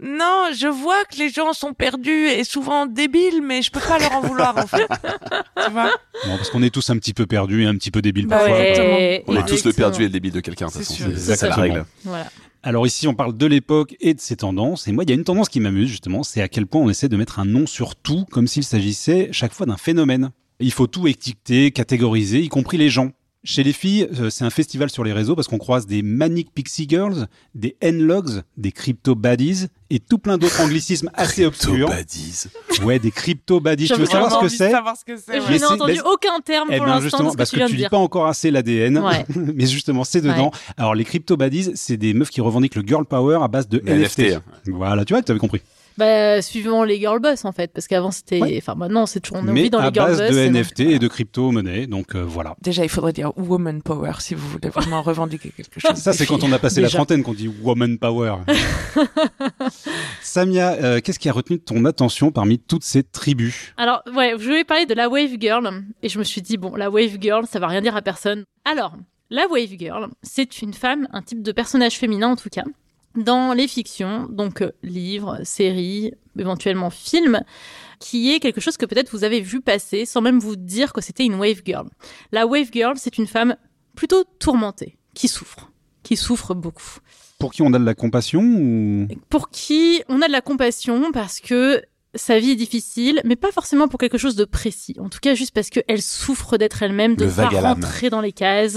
[0.00, 3.98] non, je vois que les gens sont perdus et souvent débiles, mais je peux pas
[3.98, 4.86] leur en vouloir, en fait.
[5.66, 5.90] tu vois?
[6.26, 8.38] Bon, parce qu'on est tous un petit peu perdus et un petit peu débiles Bah
[8.38, 8.54] parfois.
[8.56, 9.24] ouais.
[9.26, 11.04] On est tous le perdu et le débile de quelqu'un, de toute C'est façon.
[11.04, 11.56] C'est la Exactement.
[11.62, 11.84] règle.
[12.04, 12.26] Voilà.
[12.64, 14.86] Alors ici, on parle de l'époque et de ses tendances.
[14.86, 16.88] Et moi, il y a une tendance qui m'amuse justement, c'est à quel point on
[16.88, 20.30] essaie de mettre un nom sur tout, comme s'il s'agissait chaque fois d'un phénomène.
[20.60, 23.10] Il faut tout étiqueter, catégoriser, y compris les gens.
[23.44, 26.54] Chez les filles, euh, c'est un festival sur les réseaux parce qu'on croise des Manic
[26.54, 31.88] Pixie Girls, des N-Logs, des Crypto Baddies et tout plein d'autres anglicismes assez obscurs.
[31.88, 32.44] Tobadis.
[32.84, 33.88] Ouais, des Crypto Baddies.
[33.88, 37.02] Tu veux savoir ce que c'est Je n'ai entendu aucun terme Eh pour ben l'instant
[37.08, 37.90] justement, que parce tu que viens tu lis dire.
[37.90, 39.26] pas encore assez l'ADN, Ouais.
[39.34, 40.52] mais justement c'est dedans.
[40.76, 43.82] Alors les crypto baddies, c'est des meufs qui revendiquent le girl power à base de
[43.84, 44.18] Mais NFT.
[44.20, 44.40] NFT.
[44.68, 45.62] Voilà, tu vois tu avais compris.
[45.98, 48.56] Bah, suivant les girl boss en fait, parce qu'avant c'était, Ouais.
[48.58, 50.30] enfin maintenant c'est toujours on est mais vit dans à les girl base boss.
[50.30, 51.86] de et NFT et de crypto monnaie.
[51.86, 52.54] Donc euh, voilà.
[52.62, 55.96] Déjà, il faudrait dire woman power si vous voulez vraiment revendiquer quelque chose.
[55.96, 58.36] Ça c'est quand on a passé la trentaine qu'on dit woman power.
[60.22, 63.72] Samia, euh, qu'est-ce qui a retenu ton attention parmi toutes ces tribus?
[63.76, 65.68] Alors, ouais, je voulais parler de la Wave Girl,
[66.02, 68.44] et je me suis dit, bon, la Wave Girl, ça va rien dire à personne.
[68.64, 68.94] Alors,
[69.30, 72.64] la Wave Girl, c'est une femme, un type de personnage féminin en tout cas,
[73.16, 77.42] dans les fictions, donc euh, livres, séries, éventuellement films,
[77.98, 81.00] qui est quelque chose que peut-être vous avez vu passer sans même vous dire que
[81.00, 81.88] c'était une Wave Girl.
[82.32, 83.56] La Wave Girl, c'est une femme
[83.94, 85.70] plutôt tourmentée, qui souffre,
[86.02, 86.98] qui souffre beaucoup
[87.38, 89.08] Pour qui on a de la compassion ou?
[89.28, 91.82] Pour qui on a de la compassion parce que
[92.14, 94.94] sa vie est difficile, mais pas forcément pour quelque chose de précis.
[95.00, 98.20] En tout cas, juste parce qu'elle souffre d'être elle-même, de Le ne pas rentrer dans
[98.20, 98.76] les cases.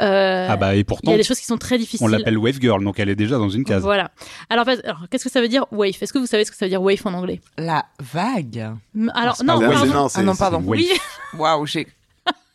[0.00, 2.04] Euh, Ah bah et il y pourtant a des choses qui sont très difficiles.
[2.04, 3.82] on l'appelle wave girl, donc elle est déjà dans une case.
[3.82, 4.10] Voilà.
[4.48, 4.64] Alors,
[5.10, 6.82] qu'est-ce que ça veut dire wave Est-ce que vous savez ce que ça veut dire
[6.82, 7.40] wave en anglais?
[7.56, 8.70] La vague.
[9.14, 9.88] Alors, non, wave.
[9.92, 10.58] non, c'est- Ah non, c'est- pardon.
[10.58, 10.78] Wave.
[10.78, 10.88] Oui,
[11.38, 11.86] Waouh, j'ai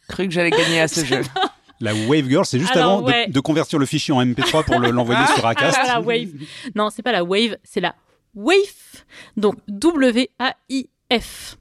[0.07, 1.21] cru que j'allais gagner à ce jeu.
[1.81, 3.27] La wave girl, c'est juste Alors, avant de- ouais.
[3.27, 5.77] de, convertir le fichier en MP3 pour le- l'envoyer sur Acast.
[5.81, 6.29] Ah, la wave.
[6.75, 7.93] Non, c'est pas la wave, c'est la
[8.35, 9.05] wave.
[9.37, 11.57] Donc W-A-I-F.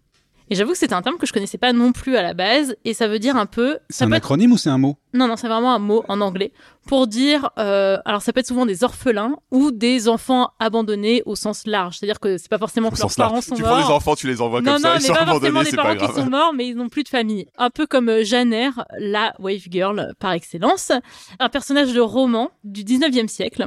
[0.51, 2.77] Et j'avoue que c'est un terme que je connaissais pas non plus à la base,
[2.85, 3.79] et ça veut dire un peu.
[3.89, 6.21] C'est un être- acronyme ou c'est un mot Non, non, c'est vraiment un mot en
[6.21, 6.53] anglais
[6.87, 7.51] pour dire.
[7.59, 11.99] euh, alors, ça peut être souvent des orphelins ou des enfants abandonnés au sens large.
[11.99, 13.31] C'est-à-dire que c'est pas forcément Au que leurs sens large.
[13.31, 13.71] parents sont Tu morts.
[13.79, 15.37] prends des enfants, tu les envoies non, comme non, ça, ils mais sont pas forcément
[15.37, 16.25] abandonnés, des c'est pas parents qui grave.
[16.25, 17.47] sont morts, mais ils n'ont plus de famille.
[17.57, 20.93] Un peu comme euh, Janer, la wave girl par excellence,
[21.39, 23.67] un personnage de roman du 19e siècle,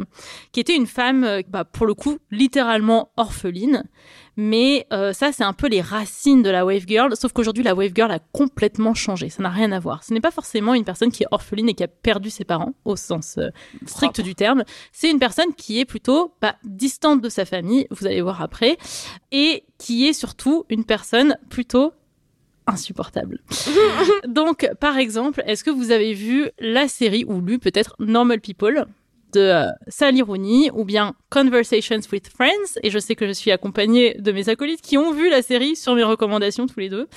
[0.51, 3.83] qui était une femme, euh, bah, pour le coup, littéralement orpheline.
[4.37, 7.73] Mais euh, ça, c'est un peu les racines de la wave girl, sauf qu'aujourd'hui, la
[7.73, 9.29] wave girl a complètement changé.
[9.29, 10.03] Ça n'a rien à voir.
[10.03, 12.73] Ce n'est pas forcément une personne qui est orpheline et qui a perdu ses parents,
[12.83, 13.49] au sens euh,
[13.85, 14.63] strict du terme.
[14.91, 18.77] C'est une personne qui est plutôt bah, distante de sa famille, vous allez voir après,
[19.31, 21.93] et qui est surtout une personne plutôt
[22.67, 23.41] insupportable.
[24.27, 28.85] Donc, par exemple, est-ce que vous avez vu la série ou lu peut-être Normal People?
[29.35, 33.51] De euh, Sally Rooney ou bien Conversations with Friends et je sais que je suis
[33.51, 37.07] accompagnée de mes acolytes qui ont vu la série sur mes recommandations tous les deux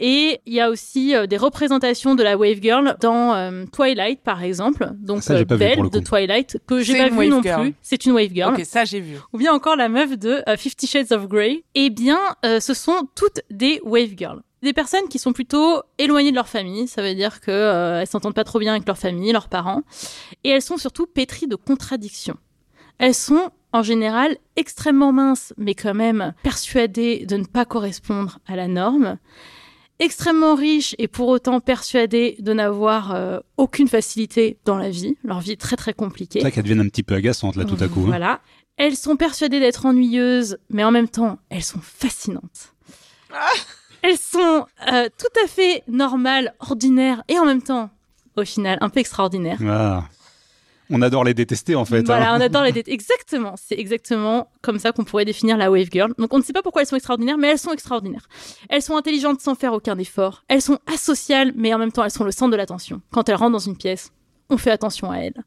[0.00, 4.20] et il y a aussi euh, des représentations de la Wave Girl dans euh, Twilight
[4.22, 6.00] par exemple donc Ça, j'ai euh, Belle de.
[6.00, 7.62] Twilight que j'ai pas vu Wave non Girl.
[7.62, 9.16] plus c'est une Wave Girl Ok, ça j'ai vu.
[9.32, 12.74] ou bien encore la meuf de euh, Fifty Shades of Grey, eh bien, euh, ce
[12.74, 14.40] sont toutes des wave girls.
[14.62, 18.06] Des personnes qui sont plutôt éloignées de leur famille, ça veut dire que euh, elles
[18.06, 19.82] s'entendent pas trop bien avec leur famille, leurs parents,
[20.44, 22.36] et elles sont surtout pétries de contradictions.
[22.98, 28.54] Elles sont en général extrêmement minces, mais quand même persuadées de ne pas correspondre à
[28.54, 29.18] la norme,
[29.98, 35.16] extrêmement riches et pour autant persuadées de n'avoir euh, aucune facilité dans la vie.
[35.24, 36.38] Leur vie est très très compliquée.
[36.38, 38.00] C'est vrai qu'elles deviennent un petit peu agaçantes là tout à coup.
[38.02, 38.06] hein.
[38.06, 38.40] Voilà.
[38.76, 42.74] Elles sont persuadées d'être ennuyeuses, mais en même temps, elles sont fascinantes.
[44.02, 47.90] Elles sont euh, tout à fait normales, ordinaires, et en même temps,
[48.36, 49.58] au final, un peu extraordinaires.
[49.66, 50.04] Ah.
[50.94, 52.02] On adore les détester en fait.
[52.02, 52.38] voilà, hein.
[52.38, 52.92] on adore les détails.
[52.92, 56.12] Exactement, c'est exactement comme ça qu'on pourrait définir la wave girl.
[56.18, 58.28] Donc on ne sait pas pourquoi elles sont extraordinaires, mais elles sont extraordinaires.
[58.68, 60.44] Elles sont intelligentes sans faire aucun effort.
[60.48, 63.00] Elles sont asociales, mais en même temps elles sont le centre de l'attention.
[63.10, 64.12] Quand elles rentrent dans une pièce,
[64.50, 65.42] on fait attention à elles.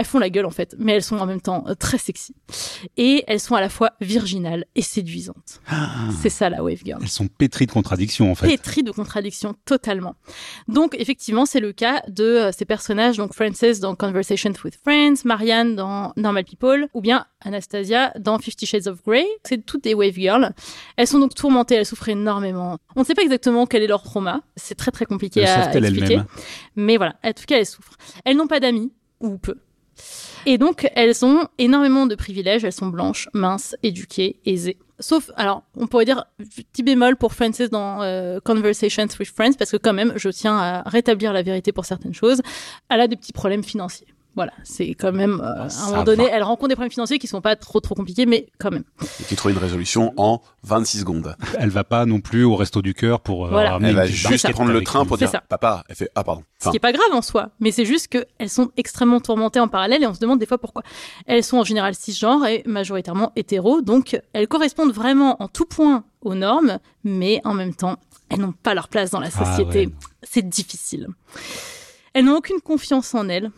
[0.00, 2.34] Elles font la gueule en fait, mais elles sont en même temps euh, très sexy.
[2.96, 5.60] Et elles sont à la fois virginales et séduisantes.
[6.20, 7.00] C'est ça la wave girl.
[7.02, 8.46] Elles sont pétries de contradictions en fait.
[8.46, 10.16] Pétrie de contradictions totalement.
[10.68, 15.24] Donc effectivement, c'est le cas de euh, ces personnages, donc Frances dans Conversations with Friends,
[15.24, 19.26] Marianne dans Normal People, ou bien Anastasia dans Fifty Shades of Grey.
[19.44, 20.52] C'est toutes des wave girls.
[20.96, 22.78] Elles sont donc tourmentées, elles souffrent énormément.
[22.96, 24.40] On ne sait pas exactement quel est leur trauma.
[24.56, 26.22] C'est très très compliqué à expliquer.
[26.76, 27.96] Mais voilà, en tout cas, elles souffrent.
[28.24, 29.56] Elles n'ont pas d'amis, ou peu.
[30.46, 32.64] Et donc, elles ont énormément de privilèges.
[32.64, 34.78] Elles sont blanches, minces, éduquées, aisées.
[34.98, 39.70] Sauf, alors, on pourrait dire petit bémol pour Frances dans euh, Conversations with Friends, parce
[39.70, 42.42] que quand même, je tiens à rétablir la vérité pour certaines choses.
[42.88, 44.08] Elle a des petits problèmes financiers.
[44.36, 46.30] Voilà, c'est quand même, euh, à un moment donné, va.
[46.30, 48.84] elle rencontre des problèmes financiers qui sont pas trop trop compliqués, mais quand même.
[49.20, 51.34] Et qui trouve une résolution en 26 secondes.
[51.58, 53.78] Elle va pas non plus au resto du cœur pour euh, Voilà.
[53.82, 55.40] Elle va juste prendre le train pour C'est dire ça.
[55.48, 55.82] papa.
[55.88, 56.42] Elle fait ah pardon.
[56.62, 59.68] Ce qui est pas grave en soi, mais c'est juste qu'elles sont extrêmement tourmentées en
[59.68, 60.82] parallèle et on se demande des fois pourquoi.
[61.26, 66.04] Elles sont en général cisgenres et majoritairement hétéros, donc elles correspondent vraiment en tout point
[66.22, 67.96] aux normes, mais en même temps,
[68.28, 69.86] elles n'ont pas leur place dans la Ah société.
[69.86, 69.92] ouais.
[70.22, 71.08] C'est difficile.
[72.12, 73.50] Elles n'ont aucune confiance en elles.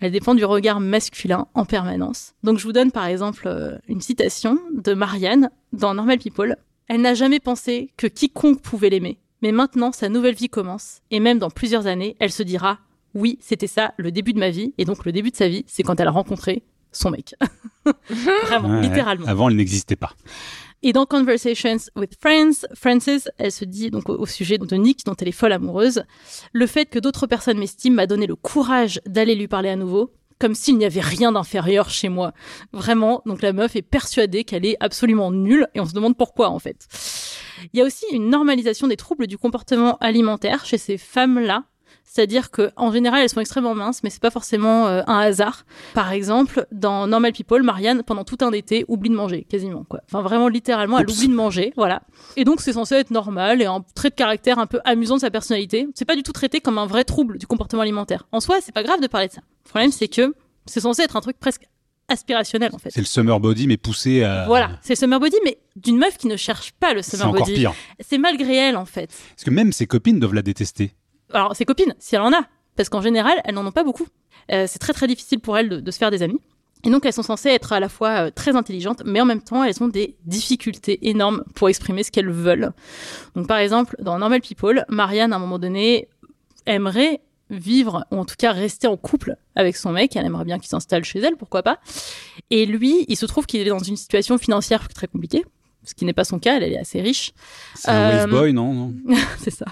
[0.00, 2.34] Elles dépendent du regard masculin en permanence.
[2.42, 6.56] Donc je vous donne par exemple euh, une citation de Marianne dans Normal People.
[6.88, 9.18] Elle n'a jamais pensé que quiconque pouvait l'aimer.
[9.42, 11.00] Mais maintenant, sa nouvelle vie commence.
[11.10, 12.78] Et même dans plusieurs années, elle se dira
[13.14, 14.72] oui, c'était ça, le début de ma vie.
[14.78, 17.34] Et donc, le début de sa vie, c'est quand elle a rencontré son mec.
[18.46, 19.26] Vraiment, Ouais, littéralement.
[19.26, 20.12] Avant, elle n'existait pas.
[20.82, 25.14] Et dans Conversations with Friends, Frances, elle se dit donc au, sujet de Nick, dont
[25.20, 26.04] elle est folle amoureuse,
[26.52, 30.10] le fait que d'autres personnes m'estiment m'a donné le courage d'aller lui parler à nouveau,
[30.38, 32.32] comme s'il n'y avait rien d'inférieur chez moi.
[32.72, 36.48] Vraiment, donc la meuf est persuadée qu'elle est absolument nulle, et on se demande pourquoi
[36.48, 36.88] en fait.
[37.74, 41.64] Il y a aussi une normalisation des troubles du comportement alimentaire chez ces femmes-là.
[42.12, 45.64] C'est-à-dire que en général, elles sont extrêmement minces, mais c'est pas forcément euh, un hasard.
[45.94, 50.00] Par exemple, dans Normal People, Marianne, pendant tout un été, oublie de manger, quasiment, quoi.
[50.06, 51.18] Enfin, vraiment, littéralement, elle Oups.
[51.18, 52.02] oublie de manger, voilà.
[52.36, 55.20] Et donc, c'est censé être normal et un trait de caractère un peu amusant de
[55.20, 55.86] sa personnalité.
[55.94, 58.26] C'est pas du tout traité comme un vrai trouble du comportement alimentaire.
[58.32, 59.42] En soi, c'est pas grave de parler de ça.
[59.66, 60.34] Le problème, c'est que
[60.66, 61.62] c'est censé être un truc presque
[62.08, 62.90] aspirationnel, en fait.
[62.90, 64.46] C'est le summer body, mais poussé à.
[64.46, 67.46] Voilà, c'est summer body, mais d'une meuf qui ne cherche pas le C'est summer encore
[67.46, 67.54] body.
[67.54, 67.72] pire.
[68.00, 69.10] C'est malgré elle, en fait.
[69.36, 70.92] Parce que même ses copines doivent la détester.
[71.32, 72.42] Alors, ses copines, si elle en a,
[72.76, 74.06] parce qu'en général, elles n'en ont pas beaucoup.
[74.52, 76.40] Euh, c'est très très difficile pour elles de, se faire des amis.
[76.82, 79.42] Et donc, elles sont censées être à la fois euh, très intelligentes, mais en même
[79.42, 82.72] temps, elles ont des difficultés énormes pour exprimer ce qu'elles veulent.
[83.36, 86.08] Donc, par exemple, dans Normal People, Marianne, à un moment donné,
[86.66, 90.16] aimerait vivre, ou en tout cas rester en couple avec son mec.
[90.16, 91.80] Elle aimerait bien qu'il s'installe chez elle, pourquoi pas.
[92.50, 95.44] Et lui, il se trouve qu'il est dans une situation financière très compliquée,
[95.84, 97.32] ce qui n'est pas son cas, elle, elle est assez riche.
[97.74, 98.94] C'est un wave Euh, boy, non, non
[99.38, 99.66] c'est ça.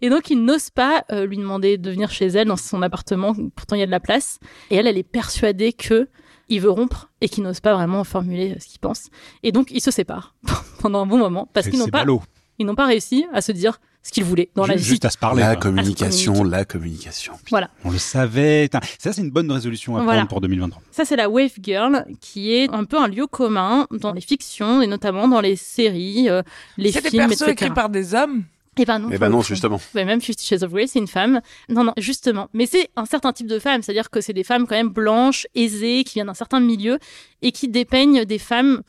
[0.00, 3.34] Et donc, il n'ose pas euh, lui demander de venir chez elle dans son appartement.
[3.54, 4.38] Pourtant, il y a de la place.
[4.70, 6.08] Et elle, elle est persuadée que
[6.48, 9.08] il veut rompre et qu'il n'ose pas vraiment formuler euh, ce qu'il pense.
[9.42, 10.34] Et donc, ils se séparent
[10.80, 12.04] pendant un bon moment parce qu'ils n'ont pas,
[12.58, 14.82] ils n'ont pas réussi à se dire ce qu'ils voulaient dans la vie.
[14.84, 15.42] Juste à se parler.
[15.42, 15.62] la quoi.
[15.70, 17.34] communication, la communication.
[17.84, 18.68] On le savait.
[18.98, 20.18] Ça, c'est une bonne résolution à Voilà.
[20.20, 20.82] prendre pour 2023.
[20.90, 24.82] Ça, c'est la Wave Girl, qui est un peu un lieu commun dans les fictions
[24.82, 26.42] et notamment dans les séries, euh,
[26.76, 27.52] les C'est des films, persos etc.
[27.52, 28.44] écrits par des hommes.
[28.78, 29.08] Eh ben non.
[29.12, 29.80] Eh ben non, justement.
[29.94, 31.40] Ouais, même Fifty Shades of Grey, c'est une femme.
[31.68, 32.48] Non, non, justement.
[32.54, 35.46] Mais c'est un certain type de femme, c'est-à-dire que c'est des femmes quand même blanches,
[35.54, 36.98] aisées, qui viennent d'un certain milieu
[37.42, 38.82] et qui dépeignent des femmes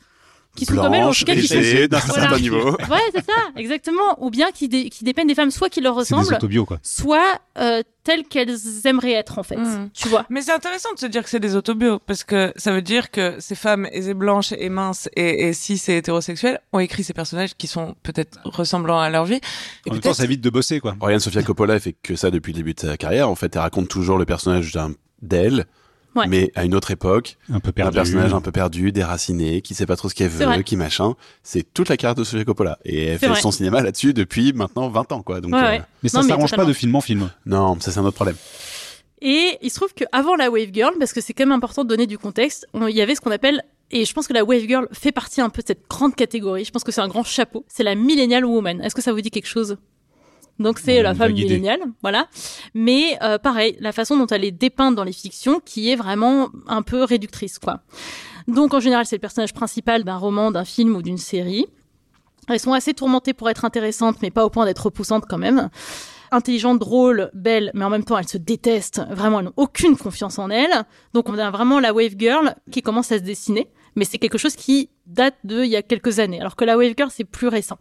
[0.54, 1.54] qui sont comme elles, en tout Blanche, cas, qui sont...
[1.56, 2.22] d'un Voilà.
[2.22, 2.70] certain niveau.
[2.90, 4.22] Ouais, c'est ça, exactement.
[4.22, 6.64] Ou bien qui, dé- qui dépeignent des femmes soit qui leur C'est des ressemblent, autobios,
[6.66, 6.78] quoi.
[6.82, 9.56] soit euh, telles qu'elles aimeraient être, en fait.
[9.56, 9.88] Mhm.
[9.94, 12.72] Tu vois Mais c'est intéressant de se dire que c'est des autobios, parce que ça
[12.72, 16.80] veut dire que ces femmes aisées blanches et minces et, et cis et hétérosexuelles ont
[16.80, 19.40] écrit ces personnages qui sont peut-être ressemblants à leur vie.
[19.86, 20.96] Et En même temps, ça évite de bosser, quoi.
[21.00, 23.30] Oriane Sofia Coppola fait que ça depuis le début de sa carrière.
[23.30, 25.66] En fait, elle raconte toujours le personnage d'un- d'elle,
[26.14, 26.26] Ouais.
[26.28, 27.38] mais à une autre époque.
[27.50, 27.94] Un peu Un perdu.
[27.96, 30.58] personnage un peu perdu, déraciné, qui sait pas trop ce qu'elle C'est vrai.
[30.58, 31.14] veut, qui machin.
[31.42, 32.78] C'est toute la carrière de Sofia Coppola.
[32.84, 33.40] Et elle fait vrai.
[33.40, 35.40] son cinéma là-dessus depuis maintenant 20 ans, quoi.
[35.40, 35.82] Donc, Ouais, euh, ouais.
[36.02, 37.30] Mais ça mais s'arrange pas de film en film.
[37.46, 38.36] non, ça c'est un autre problème.
[39.20, 41.88] Et il se trouve qu'avant la Wave Girl, parce que c'est quand même important de
[41.88, 44.42] donner du contexte, on- il y avait ce qu'on appelle, et je pense que la
[44.44, 47.08] Wave Girl fait partie un peu de cette grande catégorie, je pense que c'est un
[47.08, 48.80] grand chapeau, c'est la Millennial Woman.
[48.80, 49.76] Est-ce que ça vous dit quelque chose?
[50.58, 52.28] Donc c'est la femme milléniale, voilà.
[52.74, 56.50] Mais euh, pareil, la façon dont elle est dépeinte dans les fictions, qui est vraiment
[56.66, 57.80] un peu réductrice, quoi.
[58.48, 61.66] Donc en général, c'est le personnage principal d'un roman, d'un film ou d'une série.
[62.48, 65.70] Elles sont assez tourmentées pour être intéressantes, mais pas au point d'être repoussantes quand même.
[66.32, 69.02] Intelligentes, drôles, belles, mais en même temps, elles se détestent.
[69.10, 70.84] Vraiment, elles n'ont aucune confiance en elles.
[71.12, 73.68] Donc, on a vraiment la wave girl qui commence à se dessiner.
[73.94, 76.76] Mais c'est quelque chose qui date de il y a quelques années, alors que la
[76.76, 77.78] Wave Girl, c'est plus récent.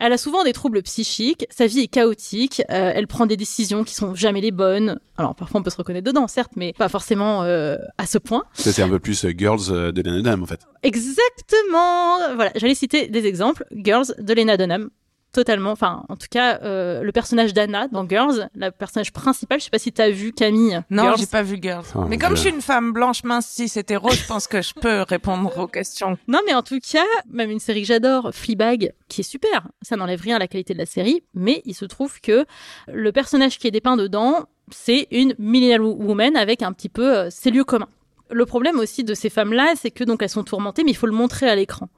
[0.00, 3.84] Elle a souvent des troubles psychiques, sa vie est chaotique, euh, elle prend des décisions
[3.84, 4.98] qui sont jamais les bonnes.
[5.16, 8.44] Alors parfois on peut se reconnaître dedans, certes, mais pas forcément euh, à ce point.
[8.54, 10.60] C'est un peu plus euh, Girls de Lena Dunham, en fait.
[10.82, 12.34] Exactement.
[12.34, 13.64] Voilà, j'allais citer des exemples.
[13.74, 14.90] Girls de Lena Dunham.
[15.36, 15.72] Totalement.
[15.72, 19.60] Enfin, en tout cas, euh, le personnage d'Anna dans Girls, la personnage principale.
[19.60, 20.80] Je sais pas si t'as vu Camille.
[20.88, 21.84] Non, j'ai pas vu Girls.
[21.94, 22.36] Oh, mais comme Dieu.
[22.36, 25.66] je suis une femme blanche, mince, cis, hétéro, je pense que je peux répondre aux
[25.66, 26.16] questions.
[26.26, 29.68] Non, mais en tout cas, même une série que j'adore, Fleabag, qui est super.
[29.82, 32.46] Ça n'enlève rien à la qualité de la série, mais il se trouve que
[32.90, 37.28] le personnage qui est dépeint dedans, c'est une millennial woman avec un petit peu euh,
[37.28, 37.90] ses lieux communs.
[38.30, 41.06] Le problème aussi de ces femmes-là, c'est que donc elles sont tourmentées, mais il faut
[41.06, 41.90] le montrer à l'écran.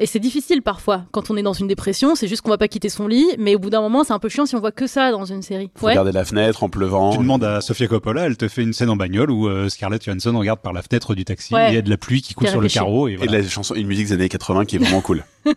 [0.00, 2.14] Et c'est difficile parfois quand on est dans une dépression.
[2.14, 4.18] C'est juste qu'on va pas quitter son lit, mais au bout d'un moment, c'est un
[4.18, 5.70] peu chiant si on voit que ça dans une série.
[5.76, 7.12] Faut regarder la fenêtre en pleuvant.
[7.12, 10.04] Tu demandes à Sofia Coppola, elle te fait une scène en bagnole où euh, Scarlett
[10.04, 11.66] Johansson regarde par la fenêtre du taxi Ouais.
[11.68, 13.38] et il y a de la pluie qui coule sur le carreau et Et voilà.
[13.40, 15.24] la chanson, une musique des années 80 qui est vraiment cool.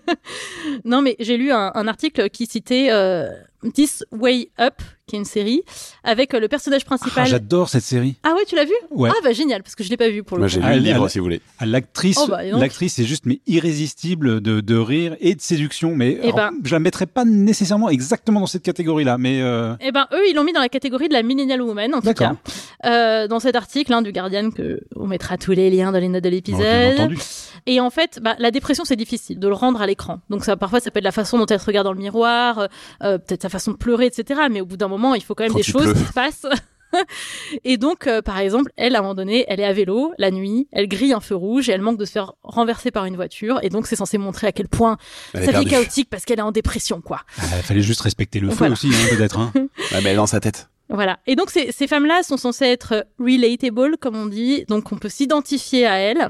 [0.84, 3.28] Non, mais j'ai lu un, un article qui citait euh,
[3.74, 4.76] This Way Up,
[5.08, 5.64] qui est une série,
[6.04, 7.28] avec euh, le personnage Ah, principal.
[7.28, 8.16] J'adore cette série.
[8.24, 8.74] Ah ouais, tu l'as vu?
[8.92, 9.10] Ouais.
[9.12, 10.54] Ah bah génial, parce que je l'ai pas vu pour le Moi, coup.
[10.56, 11.42] j'ai lu Ah, le livre, si vous voulez.
[11.60, 13.85] Ah, L'actrice, Oh, bah, l'actrice est juste mais irrésistible
[14.39, 15.95] de, de rire et de séduction.
[15.95, 16.52] Mais alors, ben.
[16.63, 20.36] je la mettrais pas nécessairement exactement dans cette catégorie-là, mais euh, Eh ben, eux, ils
[20.36, 22.36] l'ont mis dans la catégorie de la millennial woman, en tout cas.
[22.86, 26.10] Euh, dans cet article hein, du Guardian, que on mettra tous les liens dans les
[26.10, 27.13] notes de l'épisode.
[27.65, 30.19] Et en fait, bah, la dépression, c'est difficile de le rendre à l'écran.
[30.30, 32.67] Donc ça, parfois, ça peut être la façon dont elle se regarde dans le miroir,
[33.04, 34.41] euh, peut-être sa façon de pleurer, etc.
[34.52, 35.93] Mais au bout d'un moment, il faut quand même Quand des choses pleut.
[35.93, 36.45] qui se passent.
[37.64, 40.32] et donc, euh, par exemple, elle, à un moment donné, elle est à vélo la
[40.32, 43.16] nuit, elle grille un feu rouge et elle manque de se faire renverser par une
[43.16, 43.60] voiture.
[43.64, 44.98] Et donc, c'est censé montrer à quel point
[45.34, 47.22] Elle sa vie est chaotique parce qu'elle est en dépression, quoi.
[47.40, 48.74] Ah, Il fallait juste respecter le feu Voilà.
[48.74, 49.40] aussi, hein, peut-être.
[49.40, 49.52] Hein.
[49.56, 50.70] Ouais, mais elle est dans sa tête.
[50.90, 51.20] Voilà.
[51.28, 54.66] Et donc, ces, ces femmes-là sont censées être relatable, comme on dit.
[54.68, 56.28] Donc, on peut s'identifier à elles.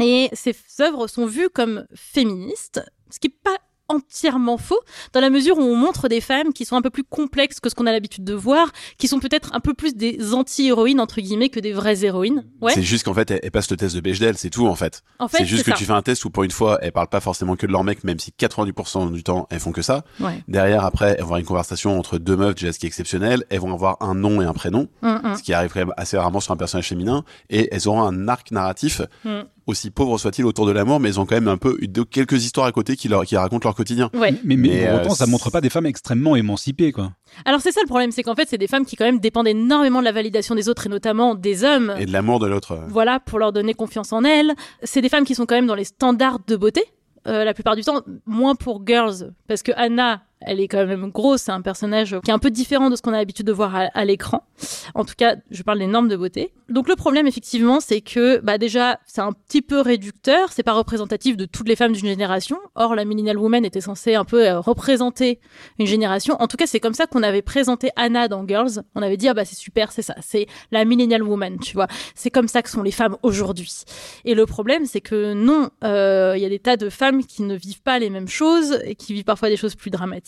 [0.00, 3.56] Et ces œuvres sont vues comme féministes, ce qui n'est pas
[3.88, 4.80] entièrement faux,
[5.12, 7.68] dans la mesure où on montre des femmes qui sont un peu plus complexes que
[7.68, 11.20] ce qu'on a l'habitude de voir, qui sont peut-être un peu plus des anti-héroïnes, entre
[11.20, 12.44] guillemets, que des vraies héroïnes.
[12.60, 12.72] Ouais.
[12.74, 15.02] C'est juste qu'en fait, elle, elle passe le test de Bechdel, c'est tout, en fait.
[15.18, 15.76] En fait, c'est juste que ça.
[15.76, 17.84] tu fais un test où, pour une fois, elles parlent pas forcément que de leur
[17.84, 20.04] mec, même si 90% du temps, elles font que ça.
[20.20, 20.42] Ouais.
[20.48, 23.44] Derrière, après, elles vont avoir une conversation entre deux meufs, déjà, ce qui est exceptionnel.
[23.50, 25.36] Elles vont avoir un nom et un prénom, Hum, hum.
[25.36, 27.24] ce qui arrive quand même assez rarement sur un personnage féminin.
[27.50, 29.40] Et elles auront un arc narratif, Mm.
[29.66, 32.04] Aussi pauvre soit-il, autour de l'amour, mais elles ont quand même un peu eu deux-
[32.04, 34.10] quelques histoires à côté qui leur, qui racontent leur quotidien.
[34.14, 34.32] Ouais.
[34.44, 37.12] Mais, mais, Mais, pour euh, autant, ça montre pas des femmes extrêmement émancipées, quoi.
[37.44, 39.48] Alors, c'est ça le problème, c'est qu'en fait, c'est des femmes qui quand même dépendent
[39.48, 41.94] énormément de la validation des autres et notamment des hommes.
[41.98, 42.78] Et de l'amour de l'autre.
[42.88, 44.52] voilà, pour leur donner confiance en elles.
[44.82, 46.82] C'est des femmes qui sont quand même dans les standards de beauté.
[47.26, 51.10] Euh, la plupart du temps, moins pour girls, parce que Anna, elle est quand même
[51.10, 53.52] grosse, c'est un personnage qui est un peu différent de ce qu'on a l'habitude de
[53.52, 54.42] voir à, l'écran.
[54.94, 56.52] En tout cas, je parle des normes de beauté.
[56.68, 60.72] Donc le problème, effectivement, c'est que bah déjà, c'est un petit peu réducteur, c'est pas
[60.72, 62.58] représentatif de toutes les femmes d'une génération.
[62.74, 65.40] Or, la millennial woman était censée un peu euh, représenter
[65.78, 66.36] une génération.
[66.40, 68.82] En tout cas, c'est comme ça qu'on avait présenté Anna dans Girls.
[68.94, 71.88] On avait dit ah bah c'est super, c'est ça, c'est la millennial woman, tu vois.
[72.14, 73.84] C'est comme ça que sont les femmes aujourd'hui.
[74.24, 77.42] Et le problème, c'est que non, euh, il y a des tas de femmes qui
[77.42, 80.23] ne vivent pas les mêmes choses et qui vivent parfois des choses plus dramatiques,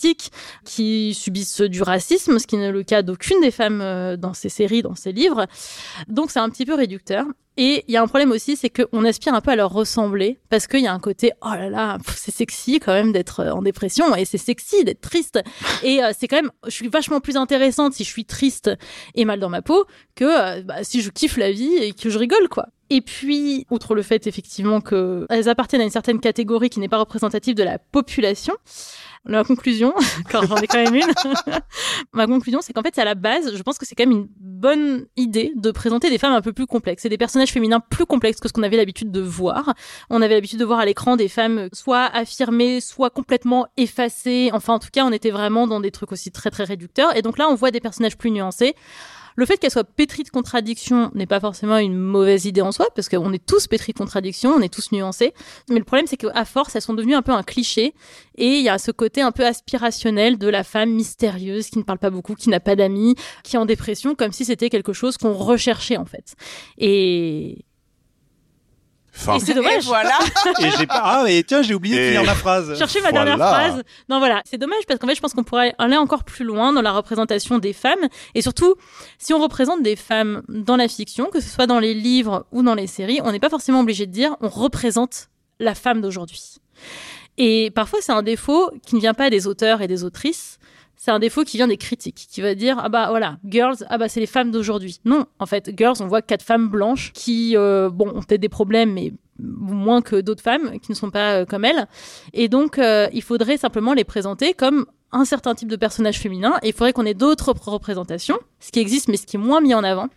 [0.65, 4.49] qui subissent du racisme, ce qui n'est le cas d'aucune des femmes euh, dans ces
[4.49, 5.47] séries, dans ces livres.
[6.07, 7.25] Donc c'est un petit peu réducteur.
[7.59, 10.39] Et il y a un problème aussi, c'est qu'on aspire un peu à leur ressembler,
[10.49, 13.51] parce qu'il y a un côté, oh là là, c'est sexy quand même d'être euh,
[13.51, 15.39] en dépression, et c'est sexy d'être triste.
[15.81, 18.69] Et euh, c'est quand même, je suis vachement plus intéressante si je suis triste
[19.15, 22.19] et mal dans ma peau que bah, si je kiffe la vie et que je
[22.19, 22.67] rigole, quoi.
[22.89, 26.99] Et puis, outre le fait effectivement qu'elles appartiennent à une certaine catégorie qui n'est pas
[26.99, 28.55] représentative de la population,
[29.25, 29.93] ma conclusion,
[30.31, 31.11] quand j'en ai quand même une,
[32.13, 34.27] ma conclusion, c'est qu'en fait, à la base, je pense que c'est quand même une
[34.39, 38.05] bonne idée de présenter des femmes un peu plus complexes et des personnages féminins plus
[38.05, 39.73] complexes que ce qu'on avait l'habitude de voir.
[40.09, 44.49] On avait l'habitude de voir à l'écran des femmes soit affirmées, soit complètement effacées.
[44.53, 47.15] Enfin, en tout cas, on était vraiment dans des trucs aussi très très réducteurs.
[47.15, 48.75] Et donc là, on voit des personnages plus nuancés.
[49.37, 52.87] Le fait qu'elle soit pétrie de contradictions n'est pas forcément une mauvaise idée en soi,
[52.95, 55.31] parce qu'on est tous pétris de contradictions, on est tous nuancés.
[55.69, 57.93] Mais le problème, c'est qu'à force, elles sont devenues un peu un cliché,
[58.35, 61.83] et il y a ce côté un peu aspirationnel de la femme mystérieuse qui ne
[61.83, 64.91] parle pas beaucoup, qui n'a pas d'amis, qui est en dépression, comme si c'était quelque
[64.91, 66.33] chose qu'on recherchait en fait.
[66.79, 67.66] Et,
[69.19, 69.83] Enfin, et c'est Et dommage.
[69.85, 70.17] voilà.
[70.59, 71.01] Et j'ai pas.
[71.03, 72.77] Ah, et tiens, j'ai oublié de Et- finir ma phrase.
[72.77, 73.83] Chercher ma dernière phrase.
[74.09, 74.41] Non, voilà.
[74.45, 76.91] C'est dommage parce qu'en fait, je pense qu'on pourrait aller encore plus loin dans la
[76.91, 78.07] représentation des femmes.
[78.35, 78.75] Et surtout,
[79.17, 82.61] si on représente des femmes dans la fiction, que ce soit dans les livres ou
[82.63, 86.55] dans les séries, on n'est pas forcément obligé de dire on représente la femme d'aujourd'hui.
[87.39, 90.57] Et parfois, c'est un défaut qui ne vient pas des auteurs et des autrices.
[91.07, 93.97] C'est un défaut qui vient des critiques, qui va dire ah bah voilà, girls, ah
[93.97, 94.99] bah c'est les femmes d'aujourd'hui.
[95.05, 98.49] Non, en fait, girls, on voit quatre femmes blanches qui euh, bon ont peut-être des
[98.49, 101.87] problèmes, mais moins que d'autres femmes qui ne sont pas euh, comme elles.
[102.33, 106.55] Et donc, euh, il faudrait simplement les présenter comme un certain type de personnage féminin
[106.63, 109.61] et il faudrait qu'on ait d'autres représentations, ce qui existe mais ce qui est moins
[109.61, 110.07] mis en avant.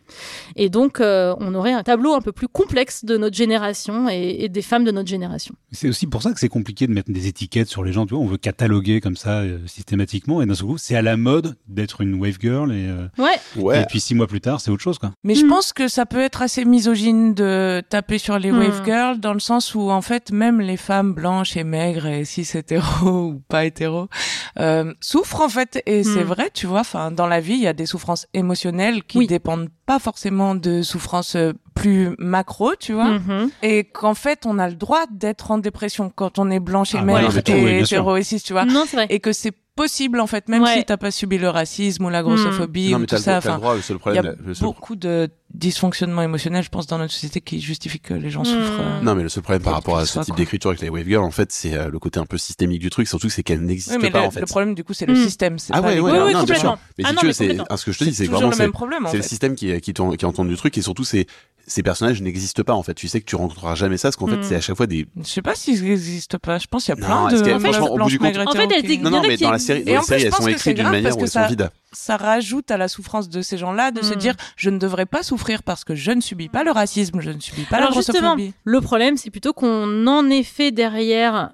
[0.56, 4.36] Et donc euh, on aurait un tableau un peu plus complexe de notre génération et,
[4.40, 5.54] et des femmes de notre génération.
[5.70, 8.14] C'est aussi pour ça que c'est compliqué de mettre des étiquettes sur les gens, tu
[8.14, 11.16] vois, on veut cataloguer comme ça euh, systématiquement et d'un seul coup c'est à la
[11.16, 13.82] mode d'être une wave girl et, euh, Ouais, Ouais.
[13.82, 15.12] et puis six mois plus tard c'est autre chose quoi.
[15.24, 15.48] Mais je Mm.
[15.48, 18.58] pense que ça peut être assez misogyne de taper sur les Mm.
[18.58, 22.24] wave girls dans le sens où en fait même les femmes blanches et maigres et
[22.24, 22.82] cis hétéros
[23.30, 24.08] ou pas hétéros
[24.58, 26.28] euh, souffrent en fait et c'est Mm.
[26.28, 29.26] vrai tu vois enfin dans la vie il y a des souffrances émotionnelles qui Oui.
[29.26, 33.50] dépendent pas forcément de souffrances euh, plus macro tu vois Mhm.
[33.62, 36.98] et qu'en fait on a le droit d'être en dépression quand on est blanche et
[36.98, 39.06] Ah, ouais, oui, et hétéro et cis tu vois Non, c'est vrai.
[39.10, 40.74] et que c'est possible en fait même Ouais.
[40.78, 43.58] si t'as pas subi le racisme ou la grossophobie Non, ou mais tout ça enfin
[44.06, 48.14] il y a beaucoup de dysfonctionnements émotionnels, je pense, dans notre société qui justifient que
[48.14, 48.44] les gens Hmm.
[48.46, 48.80] souffrent.
[48.80, 49.00] euh.
[49.02, 51.06] Non, mais le seul problème par rapport à ce soit, type d'écriture avec les wave
[51.06, 53.42] girls, en fait, c'est euh, le côté un peu systémique du truc, surtout que c'est
[53.42, 54.40] qu'elle n'existe Oui, mais pas, le, en fait.
[54.40, 55.24] le problème, du coup, c'est le Hmm.
[55.24, 55.58] système.
[55.58, 56.78] c'est Ah pas ouais, ouais, oui, non, complètement.
[56.98, 58.48] Mais Ah si non, tu veux, c'est, ah, ce que je te dis, c'est vraiment,
[58.50, 59.28] le c'est, même problème, en c'est le fait.
[59.28, 61.26] système qui, qui, qui entend du truc et surtout, c'est,
[61.66, 62.94] ces personnages n'existent pas, en fait.
[62.94, 64.42] Tu sais que tu rencontreras jamais ça, parce qu'en fait, Hmm.
[64.42, 66.58] c'est à chaque fois des, Je sais pas s'ils existent pas.
[66.58, 68.36] Je pense qu'il y a Non, plein de que- meufs franchement, au bout du compte-
[68.36, 70.32] En fait, elles non, non, en a mais dans la série, dans en la elles
[70.32, 71.70] sont écrites d'une manière où elles sont ça- vides.
[71.92, 75.22] ça rajoute à la souffrance de ces gens-là de se dire je ne devrais pas
[75.22, 77.96] souffrir parce que je ne subis pas le racisme, je ne subis pas Alors la
[77.96, 81.50] justement, le problème, c'est plutôt qu'on en est fait derrière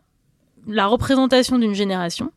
[0.66, 2.32] la représentation d'une génération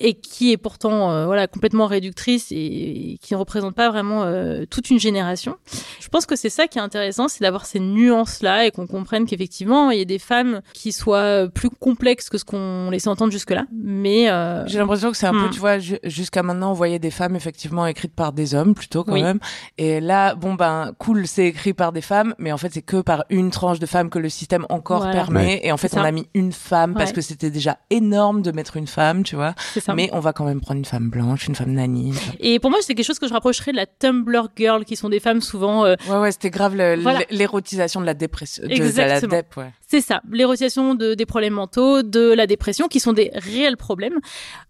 [0.00, 4.24] et qui est pourtant euh, voilà complètement réductrice et, et qui ne représente pas vraiment
[4.24, 5.56] euh, toute une génération.
[6.00, 8.86] Je pense que c'est ça qui est intéressant, c'est d'avoir ces nuances là et qu'on
[8.86, 13.08] comprenne qu'effectivement il y a des femmes qui soient plus complexes que ce qu'on laissait
[13.08, 15.50] entendre jusque là, mais euh, J'ai l'impression que c'est un peu, Hmm.
[15.50, 19.04] tu vois, ju- jusqu'à maintenant, on voyait des femmes effectivement écrites par des hommes plutôt
[19.04, 19.22] quand Oui.
[19.22, 19.38] même.
[19.78, 23.00] Et là, bon ben, cool, c'est écrit par des femmes, mais en fait, c'est que
[23.00, 25.12] par une tranche de femmes que le système encore Voilà.
[25.14, 25.38] permet.
[25.46, 25.60] Ouais.
[25.64, 28.76] Et en fait, on a mis une femme parce que c'était déjà énorme de mettre
[28.76, 29.54] une femme, tu vois.
[29.92, 29.94] Ça.
[29.94, 32.12] Mais on va quand même prendre une femme blanche, une femme nani.
[32.40, 35.08] Et pour moi, c'est quelque chose que je rapprocherais de la Tumblr girl, qui sont
[35.08, 37.20] des femmes souvent euh, Ouais, ouais, c'était grave Voilà.
[37.30, 39.36] l'érotisation de la dépression, de, de la Exactement.
[39.36, 39.72] dep, ouais.
[39.90, 44.18] C'est ça, l'érotisation de, des problèmes mentaux, de la dépression, qui sont des réels problèmes.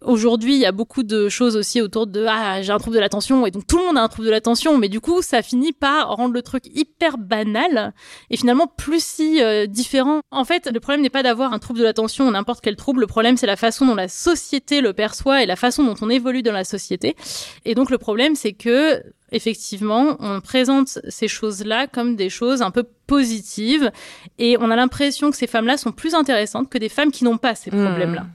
[0.00, 3.00] Aujourd'hui, il y a beaucoup de choses aussi autour de ah j'ai un trouble de
[3.00, 5.42] l'attention et donc tout le monde a un trouble de l'attention, mais du coup ça
[5.42, 7.92] finit par rendre le truc hyper banal
[8.31, 10.20] et finalement plus si euh, différent.
[10.31, 13.00] En fait, le problème n'est pas d'avoir un trouble de l'attention ou n'importe quel trouble.
[13.00, 15.08] Le problème c'est la façon dont la société le perçoit
[15.42, 17.16] et la façon dont on évolue dans la société.
[17.64, 22.71] Et donc le problème c'est que effectivement, on présente ces choses-là comme des choses un
[22.71, 23.90] peu positives
[24.38, 27.37] et on a l'impression que ces femmes-là sont plus intéressantes que des femmes qui n'ont
[27.38, 27.85] pas ces Hmm.
[27.85, 28.27] problèmes-là.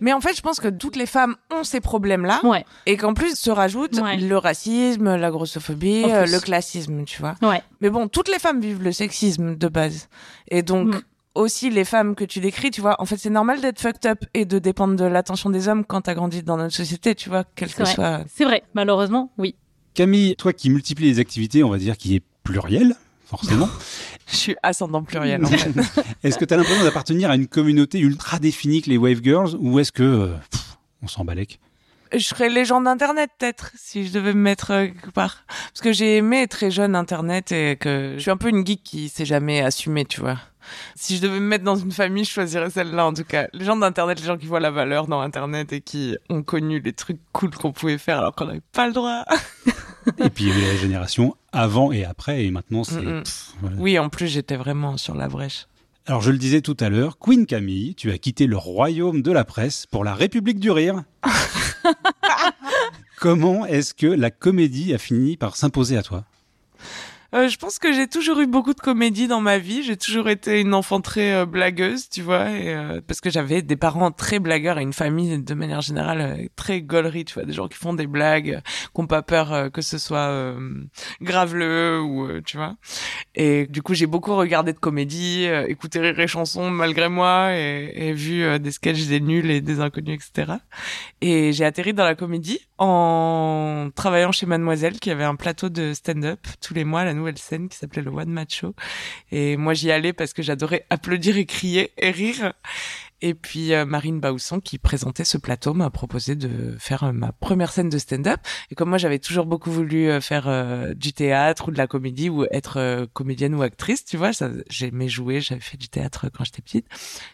[0.00, 2.40] Mais en fait, je pense que toutes les femmes ont ces problèmes-là.
[2.42, 4.16] Ouais, Et qu'en plus se rajoute Ouais.
[4.16, 7.36] le racisme, la grossophobie, euh, le classisme, tu vois.
[7.42, 7.62] ouais.
[7.80, 10.08] Mais bon, toutes les femmes vivent le sexisme de base.
[10.48, 11.00] Et donc, Mm.
[11.34, 14.24] Aussi les femmes que tu décris, tu vois, en fait, c'est normal d'être fucked up
[14.34, 17.44] et de dépendre de l'attention des hommes quand t'as grandi dans notre société, tu vois,
[17.54, 17.94] quel C'est que vrai.
[17.94, 18.24] soit.
[18.32, 19.54] C'est vrai, malheureusement, oui.
[19.94, 23.68] Camille, toi qui multiplies les activités, on va dire qui est pluriel, forcément.
[24.26, 25.70] Je suis ascendant pluriel, en fait.
[26.24, 29.54] est-ce que tu as l'impression d'appartenir à une communauté ultra définie que les Wave Girls
[29.58, 31.60] ou est-ce que euh, pff, on s'en balèque
[32.12, 35.92] Je serais légende d'internet peut-être si je devais me mettre euh, quelque part parce que
[35.92, 39.26] j'ai aimé très jeune internet et que je suis un peu une geek qui s'est
[39.26, 40.38] jamais assumée tu vois.
[40.94, 43.48] Si je devais me mettre dans une famille, je choisirais celle-là en tout cas.
[43.52, 46.80] Les gens d'internet, les gens qui voient la valeur dans internet et qui ont connu
[46.80, 49.24] les trucs cool qu'on pouvait faire alors qu'on n'avait pas le droit.
[50.18, 53.00] Et puis il y a eu la génération avant et après et maintenant c'est...
[53.00, 53.24] Mm, mm.
[53.60, 53.76] voilà.
[53.78, 55.66] Oui, en plus j'étais vraiment sur la brèche.
[56.06, 59.32] Alors je le disais tout à l'heure, Queen Camille, tu as quitté le royaume de
[59.32, 61.02] la presse pour la République du rire.
[63.18, 66.24] Comment est-ce que la comédie a fini par s'imposer à toi?
[67.34, 69.82] Euh, je pense que j'ai toujours eu beaucoup de comédie dans ma vie.
[69.82, 73.60] J'ai toujours été une enfant très euh, blagueuse, tu vois, et, euh, parce que j'avais
[73.60, 77.42] des parents très blagueurs et une famille de manière générale euh, très gaulerie, tu vois,
[77.42, 80.54] des gens qui font des blagues, qui ont pas peur que ce soit
[81.20, 82.76] graveleux ou tu vois.
[83.34, 87.92] Et du coup, j'ai beaucoup regardé de comédie, écouté rire et chansons malgré moi, et,
[87.94, 90.58] et vu des sketchs des nuls et des inconnus, etc.
[91.20, 95.92] Et j'ai atterri dans la comédie en travaillant chez Mademoiselle, qui avait un plateau de
[95.94, 98.74] stand-up tous les mois, la nouvelle scène qui s'appelait le One Match Show.
[99.32, 102.52] Et moi, j'y allais parce que j'adorais applaudir et crier et rire.
[103.26, 107.32] Et puis euh, Marine Bausson, qui présentait ce plateau, m'a proposé de faire euh, ma
[107.32, 108.38] première scène de stand-up.
[108.70, 110.44] Et comme moi, j'avais toujours beaucoup voulu euh, faire
[110.94, 114.32] du théâtre ou de la comédie ou être comédienne ou actrice, tu vois,
[114.68, 116.86] j'aimais jouer, j'avais fait du théâtre quand j'étais petite.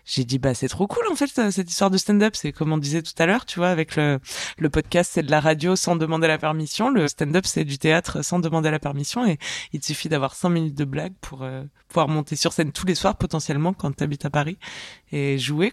[0.04, 2.36] J'ai dit, bah c'est trop cool en fait cette histoire de stand-up.
[2.36, 4.20] C'est comme on disait tout à l'heure, tu vois, avec le,
[4.70, 6.88] podcast, c'est de la radio sans demander la permission.
[6.88, 9.26] Le stand-up, c'est du théâtre sans demander la permission.
[9.26, 9.38] Et
[9.72, 11.44] il te suffit d'avoir cinq minutes de blague pour
[11.88, 14.56] pouvoir monter sur scène tous les soirs potentiellement quand tu habites à Paris
[15.10, 15.72] et jouer.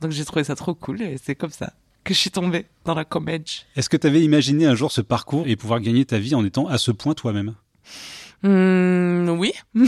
[0.00, 1.72] Donc j'ai trouvé ça trop cool et c'est comme ça
[2.04, 3.66] que je suis tombée dans la comédie.
[3.74, 6.44] Est-ce que tu avais imaginé un jour ce parcours et pouvoir gagner ta vie en
[6.44, 7.54] étant à ce point toi-même?
[8.42, 9.52] Mmh, Oui.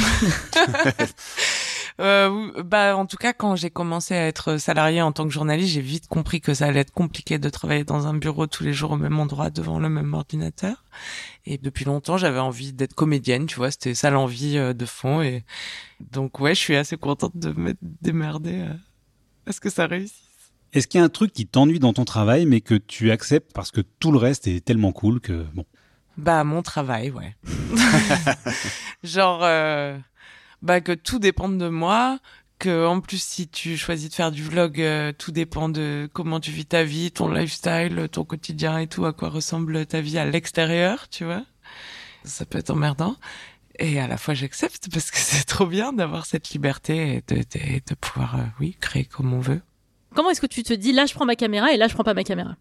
[2.01, 5.75] Euh, bah, en tout cas, quand j'ai commencé à être salarié en tant que journaliste,
[5.75, 8.73] j'ai vite compris que ça allait être compliqué de travailler dans un bureau tous les
[8.73, 10.85] jours au même endroit devant le même ordinateur.
[11.45, 15.23] Et depuis longtemps, j'avais envie d'être comédienne, tu vois, c'était ça l'envie euh, de fond.
[15.23, 15.43] Et
[16.13, 18.75] donc, ouais, je suis assez contente de me démerder euh,
[19.49, 20.29] à ce que ça réussisse.
[20.75, 23.53] Est-ce qu'il y a un truc qui t'ennuie dans ton travail, mais que tu acceptes
[23.55, 25.65] parce que tout le reste est tellement cool que bon.
[26.19, 27.37] Bah mon travail, ouais.
[29.05, 29.97] Genre, euh,
[30.63, 32.19] bah que tout dépend de moi,
[32.59, 36.41] que en plus si tu choisis de faire du vlog, euh, tout dépend de comment
[36.41, 40.19] tu vis ta vie, ton lifestyle, ton quotidien et tout, à quoi ressemble ta vie
[40.19, 41.45] à l'extérieur, tu vois.
[42.25, 43.17] Ça peut être emmerdant.
[43.79, 47.41] Et à la fois j'accepte parce que c'est trop bien d'avoir cette liberté et de,
[47.41, 49.61] de, de pouvoir, euh, oui, créer comme on veut.
[50.15, 52.05] Comment est-ce que tu te dis là je prends ma caméra et là je prends
[52.05, 52.57] pas ma caméra?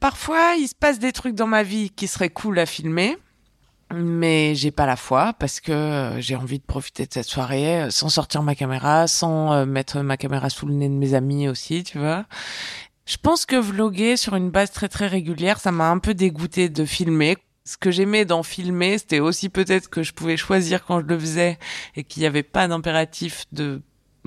[0.00, 3.16] Parfois il se passe des trucs dans ma vie qui seraient cool à filmer
[3.94, 7.82] mais j'ai pas la foi parce que euh, j'ai envie de profiter de cette soirée
[7.82, 11.48] euh, sans sortir ma caméra, sans mettre ma caméra sous le nez de mes amis
[11.48, 12.24] aussi, tu vois.
[13.06, 16.68] Je pense que vloguer sur une base très très régulière, ça m'a un peu dégoûté
[16.68, 17.36] de filmer.
[17.66, 21.18] Ce que j'aimais d'en filmer, c'était aussi peut-être que je pouvais choisir quand je le
[21.18, 21.58] faisais
[21.96, 23.82] et qu'il n'y avait pas d'impératif de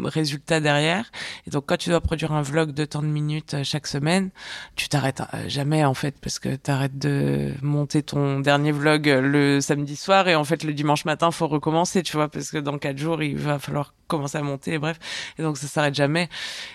[0.05, 1.11] résultat derrière.
[1.47, 4.29] Et donc quand tu dois produire un vlog de tant de minutes euh, chaque semaine,
[4.75, 9.09] tu t'arrêtes euh, jamais en fait parce que tu arrêtes de monter ton dernier vlog
[9.09, 12.51] euh, le samedi soir et en fait le dimanche matin faut recommencer, tu vois, parce
[12.51, 14.99] que dans quatre jours il va falloir commencer à monter, et bref.
[15.37, 16.29] Et donc ça s'arrête jamais.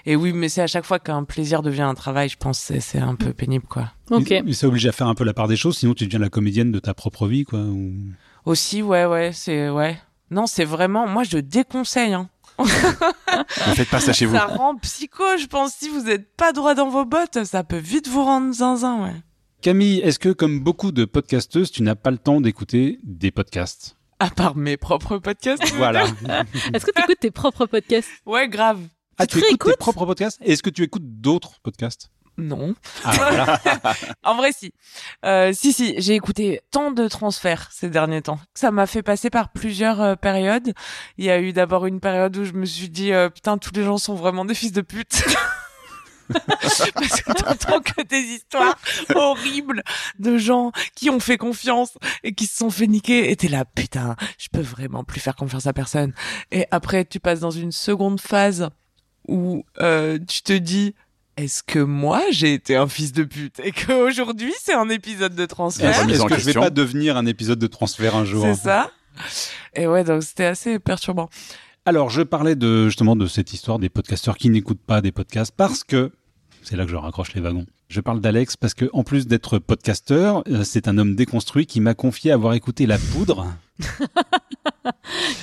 [0.07, 2.99] Et oui, mais c'est à chaque fois qu'un plaisir devient un travail, je pense, c'est
[2.99, 3.93] un peu pénible quoi.
[4.11, 4.33] Ok.
[4.45, 6.29] Mais ça oblige à faire un peu la part des choses, sinon tu deviens la
[6.31, 7.61] comédienne de ta propre vie quoi.
[8.45, 9.99] Aussi, ouais, ouais, c'est ouais.
[10.31, 12.15] Non, c'est vraiment, moi je déconseille.
[12.15, 12.29] Hein
[12.59, 14.35] ne faites pas ça chez vous.
[14.35, 15.75] Ça rend psycho, je pense.
[15.75, 19.15] Si vous n'êtes pas droit dans vos bottes, ça peut vite vous rendre zinzin, ouais.
[19.61, 23.97] Camille, est-ce que comme beaucoup de podcasteuses, tu n'as pas le temps d'écouter des podcasts?
[24.19, 25.63] À part mes propres podcasts.
[25.77, 26.05] Voilà.
[26.75, 28.11] est-ce que tu écoutes tes propres podcasts?
[28.27, 28.81] Ouais, grave.
[29.19, 30.39] Ah, tu écoutes tes propres podcasts?
[30.43, 32.11] Est-ce que tu écoutes d'autres podcasts?
[32.37, 32.75] Non.
[33.05, 33.61] Ah,
[34.25, 34.73] en vrai, si.
[35.25, 38.41] Euh, si, si, j'ai écouté tant de transferts ces derniers temps.
[38.55, 40.73] Ça m'a fait passer par plusieurs euh, périodes.
[41.17, 43.71] Il y a eu d'abord une période où je me suis dit, euh, putain, tous
[43.75, 45.25] les gens sont vraiment des fils de pute.
[46.47, 48.79] Parce que t'entends que des histoires
[49.15, 49.83] horribles
[50.19, 53.31] de gens qui ont fait confiance et qui se sont fait niquer.
[53.31, 56.15] Et t'es là, putain, je peux vraiment plus faire confiance à personne.
[56.51, 58.71] Et après, tu passes dans une seconde phase
[59.29, 60.95] où tu te dis,
[61.37, 65.47] est-ce que moi j'ai été un fils de pute et qu'aujourd'hui c'est un épisode de
[65.47, 66.09] transfert?
[66.09, 68.45] Est-ce que je vais pas devenir un épisode de transfert un jour?
[68.45, 68.91] C'est ça.
[69.75, 71.29] Et ouais, donc c'était assez perturbant.
[71.87, 75.53] Alors, je parlais de justement de cette histoire des podcasteurs qui n'écoutent pas des podcasts
[75.55, 76.13] parce que
[76.63, 77.67] c'est là que je raccroche les wagons.
[77.95, 81.81] Je parle d'Alex parce que en plus d'être podcasteur, euh, c'est un homme déconstruit qui
[81.81, 83.47] m'a confié avoir écouté La Poudre.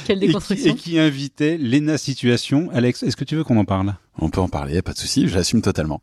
[0.06, 0.74] Quelle déconstruction.
[0.74, 2.70] Et qui, invitait Lena Situation.
[2.74, 3.96] Alex, est-ce que tu veux qu'on en parle?
[4.18, 6.02] On peut en parler, pas de souci, j'assume totalement.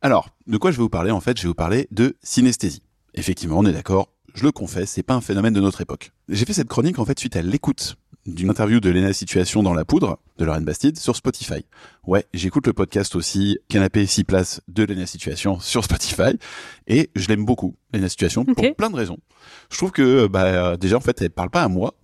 [0.00, 2.80] Alors, de quoi je vais vous parler en fait Je vais vous parler de synesthésie.
[3.12, 6.12] Effectivement, on est d'accord, je le confesse, c'est pas un phénomène de notre époque.
[6.30, 7.96] J'ai fait cette chronique en fait suite à l'écoute
[8.26, 11.64] d'une interview de Lena Situation dans La Poudre de Lorraine Bastide sur Spotify.
[12.06, 16.38] Ouais, j'écoute le podcast aussi Canapé 6 places de Lena Situation sur Spotify
[16.86, 19.18] et je l'aime beaucoup, Lena Situation, pour plein de raisons.
[19.70, 21.94] Je trouve que bah, déjà en fait elle parle pas à moi,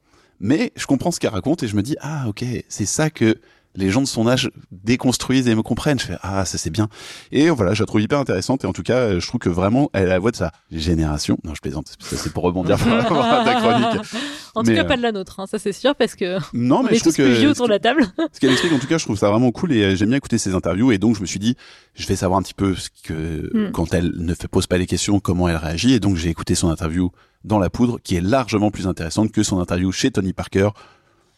[0.41, 3.39] mais je comprends ce qu'elle raconte et je me dis ah ok c'est ça que
[3.77, 5.99] les gens de son âge déconstruisent et me comprennent.
[5.99, 6.89] Je fais ah ça c'est bien.
[7.33, 9.91] Et voilà, je la trouve hyper intéressante et en tout cas, je trouve que vraiment
[9.93, 11.39] elle a la voix de sa génération.
[11.45, 14.07] Non, je plaisante, c'est pour rebondir par rapport à ta chronique.
[14.55, 16.91] En tout cas, pas de la nôtre, hein, ça c'est sûr parce que non, mais
[16.91, 18.07] on est je trouve tous plus vieux autour de la table.
[18.33, 20.19] Ce qu'elle explique, en tout cas, je trouve ça vraiment cool et euh, j'aime bien
[20.19, 21.57] écouter ses interviews et donc je me suis dit,
[21.95, 23.73] je vais savoir un petit peu ce que hmm.
[23.73, 26.55] quand elle ne fait, pose pas les questions, comment elle réagit et donc j'ai écouté
[26.55, 27.11] son interview
[27.45, 30.71] dans la poudre qui est largement plus intéressante que son interview chez Tony Parker.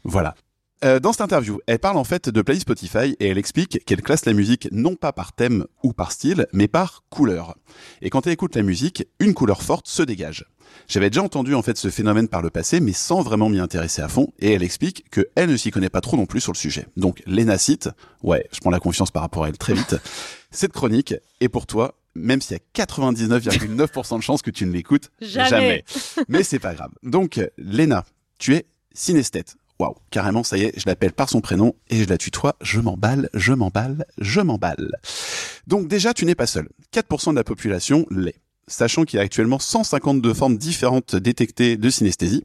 [0.05, 0.35] Voilà.
[0.85, 4.03] Euh, dans cette interview, elle parle en fait de playlist Spotify et elle explique qu'elle
[4.03, 7.57] classe la musique non pas par thème ou par style, mais par couleur.
[8.01, 10.47] Et quand elle écoute la musique, une couleur forte se dégage.
[10.87, 14.03] J'avais déjà entendu en fait ce phénomène par le passé, mais sans vraiment m'y intéresser
[14.03, 16.53] à fond, et elle explique que elle ne s'y connaît pas trop non plus sur
[16.53, 16.87] le sujet.
[16.97, 17.91] Donc Lena cite,
[18.23, 19.97] ouais, je prends la confiance par rapport à elle très vite,
[20.51, 24.73] cette chronique est pour toi, même s'il y a 99,9% de chances que tu ne
[24.73, 25.85] l'écoutes Jamais.
[26.29, 26.91] Mais c'est pas grave.
[27.03, 28.05] Donc Lena,
[28.39, 29.57] tu es synesthète.
[29.79, 32.57] Waouh, carrément, ça y est, je l'appelle par son prénom et je la tutoie.
[32.61, 34.91] Je m'emballe, je m'emballe, je m'emballe.
[35.69, 36.69] Donc déjà, tu n'es pas seul.
[36.93, 38.41] 4% de la population l'est.
[38.67, 42.45] Sachant qu'il y a actuellement 152 formes différentes détectées de synesthésie.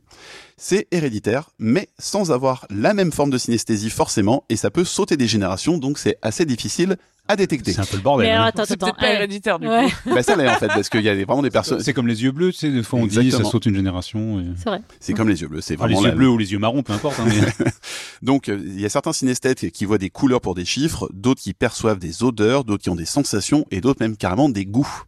[0.58, 5.18] C'est héréditaire, mais sans avoir la même forme de synesthésie forcément, et ça peut sauter
[5.18, 6.98] des générations, donc c'est assez difficile
[7.28, 7.72] à détecter.
[7.74, 8.28] C'est un peu le bordel.
[8.28, 8.50] Mais alors, hein.
[8.50, 8.88] attends, C'est attends.
[8.88, 10.10] peut-être pas eh, héréditaire du ouais, coup.
[10.14, 11.80] bah ça l'est en fait, parce qu'il y a vraiment des personnes...
[11.82, 14.40] C'est comme les yeux bleus, tu sais, des fois on dit ça saute une génération.
[14.42, 14.82] et- c'est vrai.
[15.00, 16.60] C'est comme les yeux bleus, c'est Enfin, les vraiment yeux la- bleus ou les yeux
[16.60, 17.20] marrons, peu importe.
[17.20, 17.66] hein, mais-
[18.22, 21.42] Donc, euh, il y a certains synesthètes qui voient des couleurs pour des chiffres, d'autres
[21.42, 25.04] qui perçoivent des odeurs, d'autres qui ont des sensations et d'autres même carrément des goûts.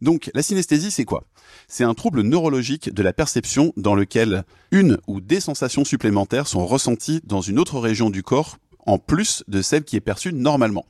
[0.00, 1.24] Donc, la synesthésie, c'est quoi?
[1.68, 6.66] C'est un trouble neurologique de la perception dans lequel une ou des sensations supplémentaires sont
[6.66, 10.84] ressenties dans une autre région du corps en plus de celle qui est perçue normalement.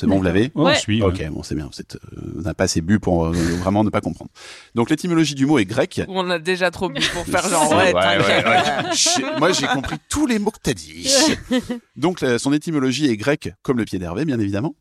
[0.00, 0.74] C'est bon, vous l'avez Oh, Ouais.
[0.74, 1.02] je suis.
[1.02, 1.08] ouais.
[1.08, 1.68] Ok, bon, c'est bien.
[1.72, 4.30] Vous êtes, euh, on n'a pas assez bu pour euh, vraiment ne pas comprendre.
[4.74, 6.00] Donc, l'étymologie du mot est grecque.
[6.08, 8.46] On a déjà trop bu pour faire genre Ouais, ouais, ouais, t'inquiète.
[8.46, 11.10] ouais, J'ai- Moi, j'ai compris tous les mots que t'as dit.
[11.96, 14.74] Donc, la- son étymologie est grecque, comme le pied d'Hervé, bien évidemment.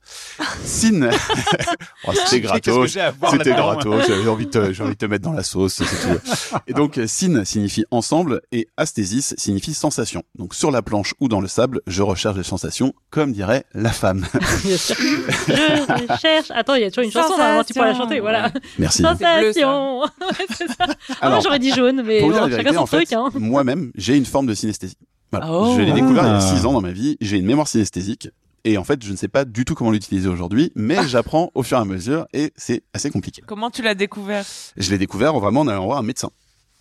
[0.64, 1.10] Syn.
[2.08, 2.98] Oh, C'était gratos.
[3.32, 4.04] C'était gratos.
[4.08, 6.56] J'avais envie de j'ai envie de te mettre dans la sauce, tout.
[6.68, 10.24] Et donc, syn signifie ensemble et asthésis signifie sensation.
[10.36, 13.92] Donc, sur la planche ou dans le sable, je recherche des sensations, comme dirait la
[13.92, 14.26] femme.
[14.64, 14.96] Bien sûr.
[15.10, 16.52] Je cherche.
[16.52, 18.52] Attends, il y a toujours une chanson, normalement, tu pourras la chanter, voilà.
[18.78, 19.02] Merci.
[19.02, 20.02] Sensation.
[20.02, 20.08] Ouais,
[20.56, 20.86] c'est ça.
[21.22, 23.30] Ah, j'aurais dit jaune, mais Pour dire chacun son en fait, truc, hein.
[23.36, 24.98] moi-même, j'ai une forme de synesthésie.
[25.32, 25.48] Voilà.
[25.52, 25.76] Oh.
[25.78, 26.42] je l'ai découvert il y a Ah.
[26.42, 27.18] 6 ans dans ma vie.
[27.22, 28.30] J'ai une mémoire synesthésique.
[28.66, 31.64] Et en fait, je ne sais pas du tout comment l'utiliser aujourd'hui, mais j'apprends au
[31.64, 33.42] fur et à mesure et c'est assez compliqué.
[33.46, 34.44] Comment tu l'as découvert?
[34.76, 36.30] Je l'ai découvert vraiment en allant voir un médecin.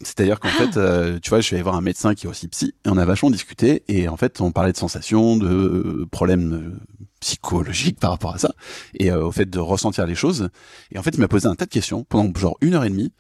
[0.01, 2.49] C'est-à-dire qu'en fait, euh, tu vois, je suis allé voir un médecin qui est aussi
[2.49, 6.07] psy et on a vachement discuté et en fait, on parlait de sensations, de euh,
[6.11, 6.79] problèmes
[7.21, 8.53] psychologiques par rapport à ça
[8.95, 10.51] et euh, au fait de ressentir les choses.
[10.93, 12.91] Et en fait, il m'a posé un tas de questions pendant genre une heure et
[12.91, 13.13] demie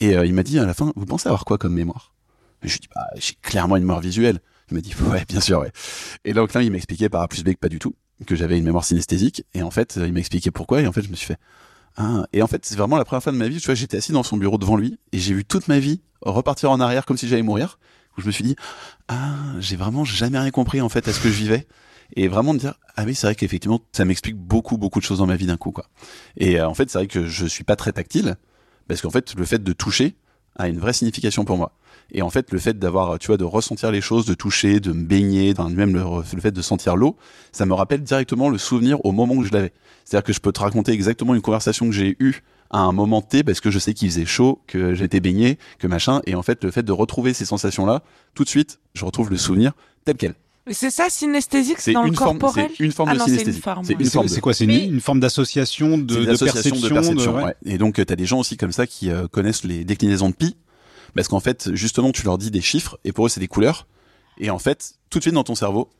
[0.00, 2.14] et euh, il m'a dit à la fin, vous pensez avoir quoi comme mémoire?
[2.62, 4.40] Et je lui dit, bah, j'ai clairement une mémoire visuelle.
[4.70, 5.70] Il m'a dit, ouais, bien sûr, ouais.
[6.24, 7.94] Et donc là, il m'a expliqué par A plus B que pas du tout,
[8.26, 9.44] que j'avais une mémoire synesthésique.
[9.52, 10.80] Et en fait, il m'a expliqué pourquoi.
[10.80, 11.38] Et en fait, je me suis fait,
[11.96, 12.26] ah.
[12.32, 14.12] Et en fait, c'est vraiment la première fois de ma vie, tu vois, j'étais assis
[14.12, 17.16] dans son bureau devant lui et j'ai vu toute ma vie repartir en arrière comme
[17.16, 17.78] si j'allais mourir.
[18.16, 18.54] Où je me suis dit,
[19.08, 21.66] ah, j'ai vraiment jamais rien compris en fait à ce que je vivais.
[22.14, 25.18] Et vraiment de dire, ah oui, c'est vrai qu'effectivement, ça m'explique beaucoup, beaucoup de choses
[25.18, 25.86] dans ma vie d'un coup, quoi.
[26.36, 28.36] Et euh, en fait, c'est vrai que je suis pas très tactile
[28.88, 30.16] parce qu'en fait, le fait de toucher
[30.56, 31.72] a une vraie signification pour moi.
[32.12, 34.92] Et en fait, le fait d'avoir, tu vois, de ressentir les choses, de toucher, de
[34.92, 37.16] me baigner, même le, le fait de sentir l'eau,
[37.50, 39.72] ça me rappelle directement le souvenir au moment où je l'avais.
[40.04, 43.22] C'est-à-dire que je peux te raconter exactement une conversation que j'ai eue à un moment
[43.22, 46.20] T parce que je sais qu'il faisait chaud, que j'étais baigné, que machin.
[46.26, 48.02] Et en fait, le fait de retrouver ces sensations-là,
[48.34, 49.72] tout de suite, je retrouve le souvenir
[50.04, 50.34] tel quel.
[50.70, 53.24] C'est ça synesthésique, C'est dans le une forme, corporel c'est une forme Ah de non,
[53.26, 53.60] c'est une synesthésie.
[53.60, 54.00] forme, C'est ouais.
[54.00, 54.28] une C'est forme.
[54.28, 57.32] c'est quoi C'est une, forme d'association de, C'est une de perception, de perception.
[57.32, 57.44] de- ouais.
[57.44, 57.54] ouais.
[57.66, 60.34] Et donc, tu as des gens aussi comme ça qui euh, connaissent les déclinaisons de
[60.34, 60.56] pi,
[61.14, 63.86] parce qu'en fait, justement, tu leur dis des chiffres, et pour eux, c'est des couleurs.
[64.38, 65.90] Et en fait, tout de suite dans ton cerveau,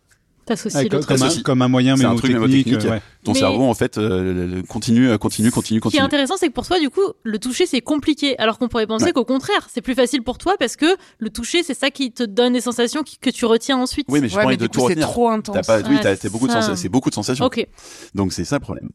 [0.47, 1.43] T'associes comme, un, Associe.
[1.43, 2.67] comme un moyen C'est un truc mémotechnique.
[2.85, 3.01] ouais.
[3.25, 6.03] ton Mais- cerveau, en fait, euh, le- continue, euh, continue, continue, Ce qui est continue.
[6.03, 8.39] intéressant, c'est que pour toi, du coup, le toucher, c'est compliqué.
[8.39, 9.13] Alors qu'on pourrait penser Ouais.
[9.13, 10.87] qu'au contraire, c'est plus facile pour toi parce que
[11.19, 14.07] le toucher, c'est ça qui te donne des sensations qui- que tu retiens ensuite.
[14.11, 15.55] Oui, mais j'ai Ouais, pas mais de tout c'est trop intense.
[15.55, 16.61] T'as pas, oui, Ouais, t'as, beaucoup de ça.
[16.61, 17.45] sensations, c'est beaucoup de sensations.
[17.47, 17.67] Ok,
[18.15, 18.91] Donc c'est ça le problème.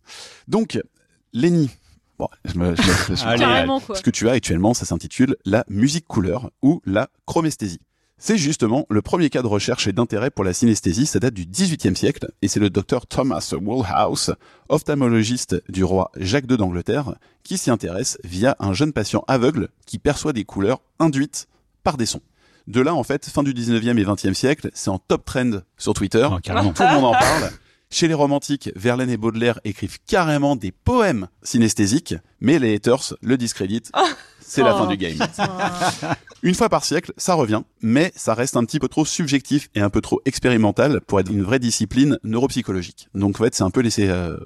[0.47, 0.79] Donc,
[1.33, 1.69] Lenny,
[2.19, 2.81] bon, je me, je
[3.11, 3.45] me- je Allez,
[3.95, 7.79] ce que tu as actuellement, ça s'intitule la musique couleur ou la chromesthésie.
[8.21, 11.45] C'est justement le premier cas de recherche et d'intérêt pour la synesthésie, ça date du
[11.45, 14.35] XVIIIe siècle, et c'est le docteur Thomas Woolhouse,
[14.67, 19.99] ophtalmologiste du roi Jacques II d'Angleterre, qui s'y intéresse via un jeune patient aveugle qui
[19.99, 21.47] perçoit des couleurs induites
[21.81, 22.21] par des sons.
[22.67, 25.93] De là, en fait, fin du 19e et 20e siècle, c'est en top trend sur
[25.93, 26.27] Twitter.
[26.29, 26.73] Ah, carrément.
[26.73, 27.51] Tout le monde en parle.
[27.89, 33.37] Chez les romantiques, Verlaine et Baudelaire écrivent carrément des poèmes synesthésiques, mais les haters le
[33.37, 33.91] discréditent.
[34.49, 35.17] C'est la Oh, fin du game.
[36.43, 39.81] Une fois par siècle, ça revient, mais ça reste un petit peu trop subjectif et
[39.81, 43.09] un peu trop expérimental pour être une vraie discipline neuropsychologique.
[43.13, 44.37] Donc en fait, c'est un peu laissé euh,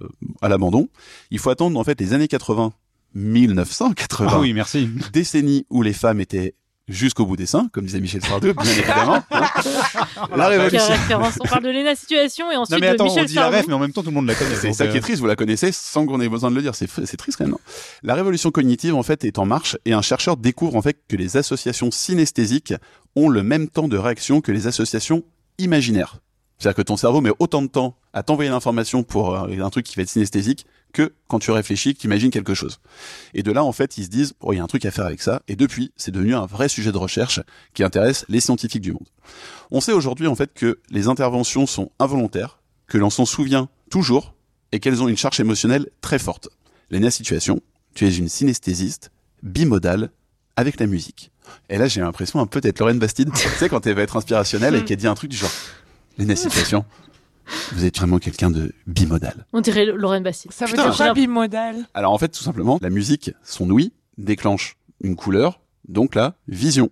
[0.42, 0.90] à l'abandon.
[1.32, 2.74] Il faut attendre en fait les années 80,
[3.16, 4.90] 1980, Ah oui, merci.
[5.14, 6.56] décennie où les femmes étaient
[6.88, 9.24] jusqu'au bout des seins, comme disait Michel Sardou, bien évidemment.
[9.32, 10.28] hein.
[10.36, 10.86] La révolution.
[10.88, 13.36] référence On parle de Lena Situation et Non ensuite mais attends, de on Michel dit
[13.36, 13.58] la Sardou.
[13.58, 14.56] ref, mais en même temps tout le monde la connaît.
[14.56, 16.76] C'est ça qui est triste, vous la connaissez sans qu'on ait besoin de le dire.
[16.76, 17.52] C'est triste quand même.
[17.52, 17.60] non
[18.04, 21.16] la révolution cognitive en fait est en marche et un chercheur découvre en fait que
[21.16, 22.74] les associations synesthésiques
[23.16, 25.24] ont le même temps de réaction que les associations
[25.58, 26.18] imaginaire.
[26.60, 29.86] C'est-à-dire que ton cerveau met autant de temps à t'envoyer l'information pour euh, un truc
[29.86, 32.80] qui va être synesthésique que quand tu réfléchis, que tu imagines quelque chose.
[33.34, 34.92] Et de là, en fait, ils se disent, oh, il y a un truc à
[34.92, 35.42] faire avec ça.
[35.48, 37.42] Et depuis, c'est devenu un vrai sujet de recherche
[37.74, 39.08] qui intéresse les scientifiques du monde.
[39.72, 44.34] On sait aujourd'hui, en fait, que les interventions sont involontaires, que l'on s'en souvient toujours
[44.72, 46.50] et qu'elles ont une charge émotionnelle très forte.
[46.90, 47.62] Léna Situation,
[47.96, 50.12] tu es une synesthésiste bimodale
[50.56, 51.32] avec la musique.
[51.70, 53.32] Et là, j'ai l'impression un peu d'être Lorraine Bastide.
[53.34, 55.52] tu sais, quand elle va être inspirationnelle et qu'elle dit un truc du genre,
[56.18, 56.86] Léna Situation,
[57.74, 59.46] vous êtes vraiment quelqu'un de bimodal.
[59.54, 60.52] On dirait Lorraine Bastide.
[60.52, 63.94] Ça veut Putain, dire quoi bimodal Alors en fait, tout simplement, la musique, son ouïe,
[64.18, 66.90] déclenche une couleur, donc la vision.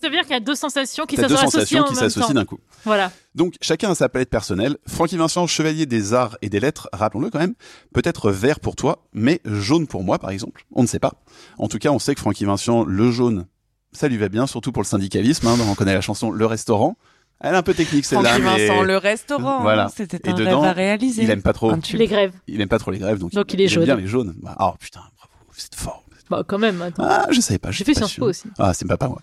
[0.00, 2.34] Ça veut dire qu'il y a deux sensations qui deux s'associent sensations en qui s'associent
[2.34, 2.58] d'un coup.
[2.84, 3.10] Voilà.
[3.34, 4.76] Donc chacun a sa palette personnelle.
[4.86, 7.54] Francky Vincent, chevalier des arts et des lettres, rappelons-le quand même,
[7.94, 10.66] peut-être vert pour toi, mais jaune pour moi par exemple.
[10.72, 11.14] On ne sait pas.
[11.56, 13.46] En tout cas, on sait que Francky Vincent, le jaune,
[13.92, 15.46] ça lui va bien, surtout pour le syndicalisme.
[15.46, 16.98] Hein, on connaît la chanson Le Restaurant.
[17.40, 19.60] Elle est un peu technique celle-là, mais Vincent, le restaurant.
[19.62, 19.88] Voilà.
[19.94, 21.22] C'était Et un dedans, rêve à réaliser.
[21.24, 21.72] il aime pas trop.
[21.92, 22.32] Les grèves.
[22.46, 23.84] Il aime pas trop les grèves, donc, Donc il est aime jaune.
[23.84, 24.34] bien les jaunes.
[24.42, 26.04] Bah, oh putain, bravo, c'est fort.
[26.30, 27.04] Bah, quand même, attends.
[27.06, 27.70] Ah, je savais pas.
[27.70, 28.14] J'ai fait Sciences.
[28.16, 28.44] Po aussi.
[28.58, 29.20] Ah, c'est pas pas moi.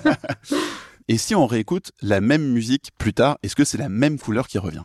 [1.08, 4.46] Et si on réécoute la même musique plus tard, est-ce que c'est la même couleur
[4.48, 4.82] qui revient?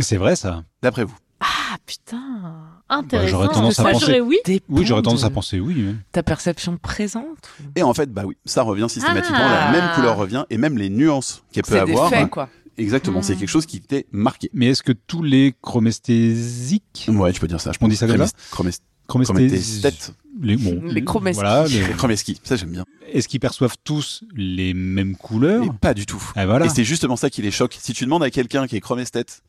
[0.00, 0.62] C'est vrai ça.
[0.82, 2.54] D'après vous Ah, putain.
[2.88, 3.28] Intéressant.
[3.30, 4.38] j'aurais tendance à penser- oui.
[4.68, 5.94] Oui, j'aurais tendance à penser oui.
[6.12, 7.50] Ta perception présente.
[7.76, 9.70] Et en fait, bah oui, ça revient systématiquement, Ah.
[9.72, 12.10] la même couleur revient, et même les nuances qu'elle peut C'est des avoir.
[12.10, 12.48] faits, hein, quoi.
[12.76, 13.38] Exactement, c'est Mm.
[13.38, 14.50] quelque chose qui était marqué.
[14.52, 17.72] Mais est-ce que tous les chromesthésiques, Ouais, tu peux dire ça.
[17.72, 21.40] Je On dit ça comme ça Chromest- chromesthésiques, les, bon, Les chromestis.
[21.40, 22.84] voilà, les- Les ça j'aime bien.
[23.12, 25.64] est-ce qu'ils perçoivent tous les mêmes couleurs?
[25.64, 26.22] Et pas du tout.
[26.36, 26.66] Ah, voilà.
[26.66, 27.76] Et c'est justement ça qui les choque.
[27.80, 29.42] Si tu demandes à quelqu'un qui est chromesthète,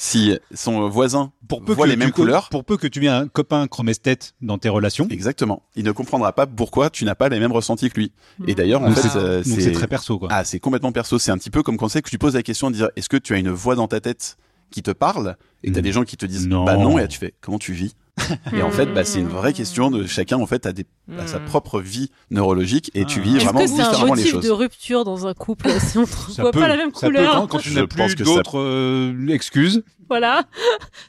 [0.00, 3.08] si son voisin Pour peu voit que les mêmes couleurs, pour peu que tu aies
[3.08, 7.28] un copain chromesthète dans tes relations, exactement, il ne comprendra pas pourquoi tu n'as pas
[7.28, 8.12] les mêmes ressentis que lui.
[8.46, 10.28] Et d'ailleurs, en fait, c'est euh, c'est très perso quoi.
[10.30, 11.18] Ah, c'est complètement perso.
[11.18, 13.08] C'est un petit peu comme quand c'est que tu poses la question de dire est-ce
[13.08, 14.36] que tu as une voix dans ta tête
[14.70, 15.36] qui te parle?
[15.64, 15.82] Et t'as Mm.
[15.82, 16.64] des gens qui te disent Non.
[16.64, 17.96] bah non et là, tu fais comment tu vis?
[18.56, 20.86] et en fait bah c'est une vraie question de chacun en fait a des
[21.18, 21.44] a sa Mm.
[21.46, 24.44] propre vie neurologique et tu vis Est-ce vraiment que c'est un différemment les motif choses.
[24.44, 26.06] de rupture dans un couple si on ne
[26.42, 28.14] voit peut- pas la même ça peut couleur quand, quand tu Je n'as pense plus
[28.16, 29.82] que ça- d'autres euh, excuses.
[30.08, 30.42] Voilà.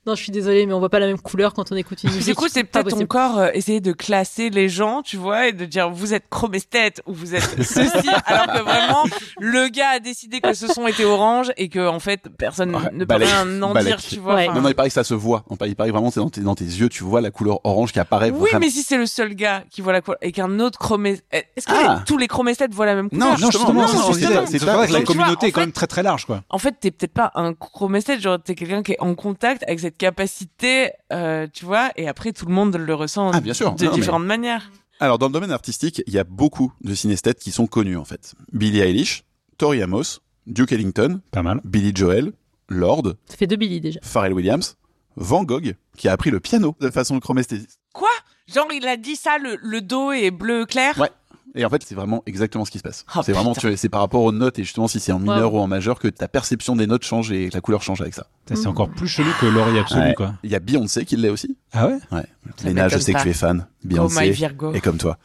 [0.05, 2.09] Non, je suis désolée, mais on voit pas la même couleur quand on écoute une
[2.11, 2.25] musique.
[2.25, 5.51] Du coup, c'est Pas peut-être corps euh, essayer de classer les gens, tu vois, et
[5.53, 9.03] de dire vous êtes chromesthète ou vous êtes ceci, alors que vraiment
[9.39, 12.81] le gars a décidé que ce son était orange et que en fait personne Ouais,
[12.93, 13.97] ne peut balèque, rien en balèque.
[13.97, 14.35] dire, tu vois.
[14.35, 14.47] Ouais.
[14.47, 15.43] Non, non, il paraît que ça se voit.
[15.65, 17.99] Il paraît vraiment, c'est dans tes, dans tes yeux, tu vois la couleur orange qui
[17.99, 18.59] apparaît Oui, vraiment.
[18.59, 21.67] mais si c'est le seul gars qui voit la couleur et qu'un autre chromesthète, est-ce
[21.67, 21.97] que Ah.
[21.99, 23.29] les- tous les chromesthètes voient la même couleur?
[23.31, 26.25] Non, justement, non, que c'est vrai que la communauté est quand même très très large
[26.25, 26.41] quoi.
[26.49, 29.79] En fait, t'es peut-être pas un chromesthète, genre t'es quelqu'un qui est en contact avec
[29.79, 33.73] cette capacité, euh, tu vois, et après tout le monde le ressent Ah, bien sûr.
[33.75, 34.71] de Non, mais- différentes manières.
[34.99, 38.03] Alors, dans le domaine artistique, il y a beaucoup de synesthètes qui sont connus, en
[38.03, 38.33] fait.
[38.51, 39.23] Billie Eilish,
[39.59, 41.61] Tori Amos, Duke Ellington, Pas mal.
[41.63, 42.33] Billy Joel,
[42.67, 43.99] Lord, Ça fait deux Billy déjà.
[44.01, 44.75] Pharrell Williams,
[45.15, 47.79] Van Gogh, qui a appris le piano de façon chromesthésiste.
[47.93, 48.09] Quoi?
[48.53, 50.97] Genre il a dit ça, le, le dos est bleu clair?
[50.99, 51.09] Ouais.
[51.55, 53.05] Et en fait, c'est vraiment exactement ce qui se passe.
[53.15, 55.59] Oh, c'est vraiment, c'est par rapport aux notes et justement si c'est en mineur Wow.
[55.59, 58.13] ou en majeur que ta perception des notes change et que la couleur change avec
[58.13, 58.27] ça.
[58.47, 60.13] Ça, C'est encore plus chelou que l'oreille absolue Ouais.
[60.13, 60.35] quoi.
[60.43, 61.57] Il y a Beyoncé qui l'est aussi.
[61.73, 61.97] Ah ouais?
[62.11, 62.25] Ouais.
[62.63, 63.65] Léna, je sais que tu es fan.
[63.67, 64.73] Oh my Beyoncé Virgo.
[64.73, 65.17] et comme toi.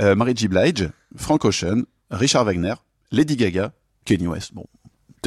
[0.00, 0.48] Euh, Mary J.
[0.48, 2.74] Blige, Frank Ocean, Richard Wagner,
[3.12, 3.72] Lady Gaga,
[4.04, 4.54] Kanye West.
[4.54, 4.64] Bon,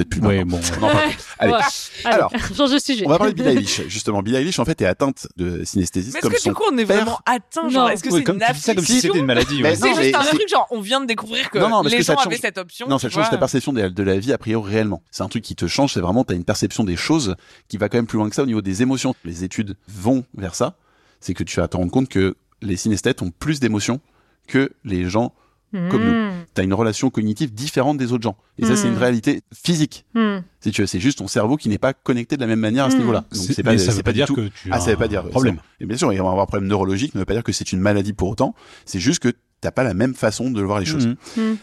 [0.04, 0.60] peut-être plus Ouais, maintenant.
[0.80, 0.88] bon.
[1.39, 1.52] Allez.
[1.54, 1.60] Ouais.
[2.06, 3.04] Alors, change de sujet.
[3.06, 4.22] On va parler de Billie Eilish, justement.
[4.22, 6.64] Billie Eilish, en fait, est atteinte de synesthésisme Mais est-ce comme que son du coup
[6.72, 6.97] on est père.
[6.97, 7.89] vraiment atteint Genre Non.
[7.89, 9.62] est-ce que Ouais, c'est comme une ça comme si c'était une maladie.
[9.64, 9.76] Ouais.
[9.76, 12.04] C'est juste un truc genre on vient de découvrir que Non, non, parce les que
[12.04, 12.88] ça gens te avaient change- cette option.
[12.88, 15.02] Non, ça change ta perception de, de la vie a priori réellement.
[15.12, 17.36] C'est un truc qui te change, c'est vraiment, t'as une perception des choses
[17.68, 19.14] qui va quand même plus loin que ça au niveau des émotions.
[19.26, 20.76] Les études vont vers ça.
[21.22, 24.00] C'est que tu vas te rendre compte que les synesthètes ont plus d'émotions
[24.47, 25.34] que les gens.
[25.72, 26.12] Comme nous.
[26.12, 26.32] Mmh.
[26.54, 28.38] T'as une relation cognitive différente des autres gens.
[28.58, 28.94] Et ça, c'est Hmm.
[28.94, 30.06] une réalité physique.
[30.16, 30.38] Mmh.
[30.62, 32.86] Si tu veux, c'est juste ton cerveau qui n'est pas connecté de la même manière
[32.86, 33.00] à ce Hmm.
[33.00, 33.26] niveau-là.
[33.32, 34.36] Donc C'est- pas, ça veut pas pas du dire tout.
[34.36, 35.58] que tu Ah, as ça veut pas dire un problème.
[35.80, 37.52] Et bien sûr, il va y avoir un problème neurologique, ne veut pas dire que
[37.52, 38.56] c'est une maladie pour autant.
[38.86, 41.16] C'est juste que t'as pas la même façon de voir les choses.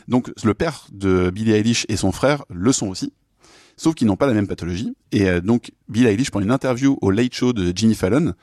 [0.08, 3.12] Donc le père de Billie Eilish et son frère le sont aussi,
[3.76, 4.94] sauf qu'ils n'ont pas la même pathologie.
[5.12, 8.34] Et euh, donc Billie Eilish, pendant une interview au Late Show de Jimmy Fallon,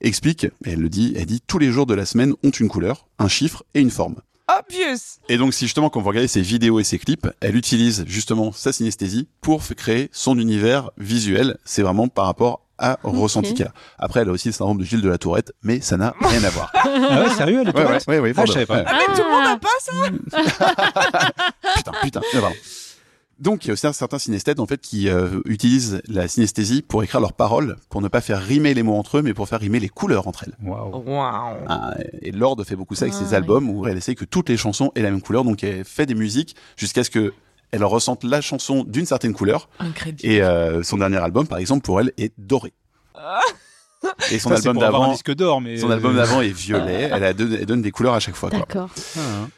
[0.00, 2.68] explique, et elle le dit, elle dit tous les jours de la semaine ont une
[2.68, 4.16] couleur, un chiffre et une forme.
[4.48, 5.18] Obvious.
[5.28, 8.52] Et donc si justement quand vous regardez ses vidéos et ses clips, elle utilise justement
[8.52, 11.56] sa synesthésie pour créer son univers visuel.
[11.64, 13.72] C'est vraiment par rapport à ressenti qu'elle a.
[13.98, 16.42] Après, elle a aussi le syndrome de Gilles de la Tourette, mais ça n'a rien
[16.44, 16.72] à voir.
[17.06, 18.82] Ah ouais, sérieux, elle est Ouais, ouais, tourette ouais, ouais, Ah, je savais pas.
[18.86, 21.32] Ah, mais tout le monde a pas ça
[21.76, 22.20] putain, putain.
[22.24, 22.56] Ah, pardon.
[23.38, 27.02] Donc, il y a aussi certains synesthètes en fait qui euh, utilisent la synesthésie pour
[27.02, 29.60] écrire leurs paroles, pour ne pas faire rimer les mots entre eux, mais pour faire
[29.60, 30.56] rimer les couleurs entre elles.
[30.62, 31.02] Waouh.
[31.04, 31.56] Waouh.
[31.68, 33.34] Ah, et Lord fait beaucoup ça avec Ah, ses oui.
[33.34, 36.06] albums où elle essaie que toutes les chansons aient la même couleur, donc elle fait
[36.06, 37.32] des musiques jusqu'à ce que
[37.72, 39.68] elles ressentent la chanson d'une certaine couleur.
[39.80, 40.20] Incroyable.
[40.22, 42.72] Et euh, son dernier album, par exemple, pour elle, est doré.
[44.30, 46.40] Et son Ça, album pour avoir un d'avant, disque d'or, mais son euh, album d'avant
[46.40, 47.08] est violet.
[47.12, 48.50] Elle, a deux- elle donne des couleurs à chaque fois.
[48.50, 48.58] Quoi.
[48.60, 48.90] D'accord.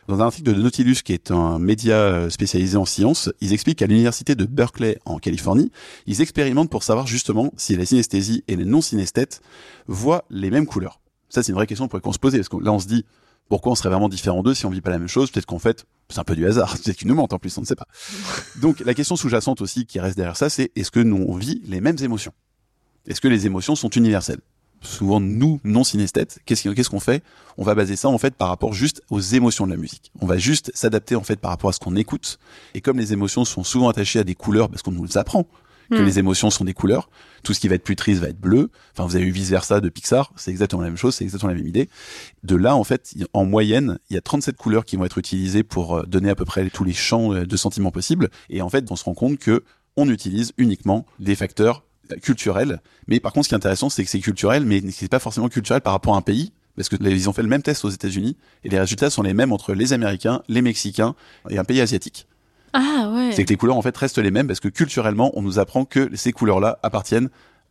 [0.09, 3.79] Dans un article de Nautilus, qui est un média euh, spécialisé en sciences, ils expliquent
[3.79, 5.71] qu'à l'université de Berkeley, en Californie,
[6.07, 9.41] ils expérimentent pour savoir justement si la synesthésie et les non-synesthètes
[9.87, 11.01] voient les mêmes couleurs.
[11.29, 13.05] Ça, c'est une vraie question qu'on se poser, parce que là, on se dit,
[13.49, 15.31] pourquoi on serait vraiment différent d'eux si on vit pas la même chose?
[15.31, 16.77] Peut-être qu'en fait, c'est un peu du hasard.
[16.85, 17.87] Peut-être qu'ils nous mentent en plus, on ne sait pas.
[18.61, 21.63] Donc, la question sous-jacente aussi qui reste derrière ça, c'est est-ce que nous, on vit
[21.67, 22.33] les mêmes émotions?
[23.07, 24.41] Est-ce que les émotions sont universelles?
[24.83, 27.23] Souvent, nous, non synesthètes, qu'est-ce qu'on fait?
[27.57, 30.13] On va baser ça en fait par rapport juste aux émotions de la musique.
[30.21, 32.39] On va juste s'adapter en fait par rapport à ce qu'on écoute.
[32.75, 35.47] Et comme les émotions sont souvent attachées à des couleurs, parce qu'on nous apprend
[35.91, 36.05] que Hmm.
[36.05, 37.09] les émotions sont des couleurs,
[37.43, 38.71] tout ce qui va être plus triste va être bleu.
[38.93, 41.53] Enfin, vous avez eu vice versa de Pixar, c'est exactement la même chose, c'est exactement
[41.53, 41.89] la même idée.
[42.43, 45.63] De là, en fait, en moyenne, il y a 37 couleurs qui vont être utilisées
[45.63, 48.31] pour euh, donner à peu près tous les champs euh, de sentiments possibles.
[48.51, 49.63] Et en fait, on se rend compte que
[49.97, 51.85] on utilise uniquement des facteurs
[52.23, 52.81] culturels.
[53.09, 55.49] Mais par contre, ce qui est intéressant, c'est que c'est culturel, mais c'est pas forcément
[55.49, 56.53] culturel par rapport à un pays.
[56.77, 59.33] Parce que ils ont fait le même test aux États-Unis et les résultats sont les
[59.33, 61.15] mêmes entre les Américains, les Mexicains
[61.49, 62.27] et un pays asiatique.
[62.75, 63.31] Ah ouais.
[63.33, 65.87] C'est que les couleurs en fait restent les mêmes parce que culturellement, on nous apprend
[65.87, 67.31] que ces couleurs-là appartiennent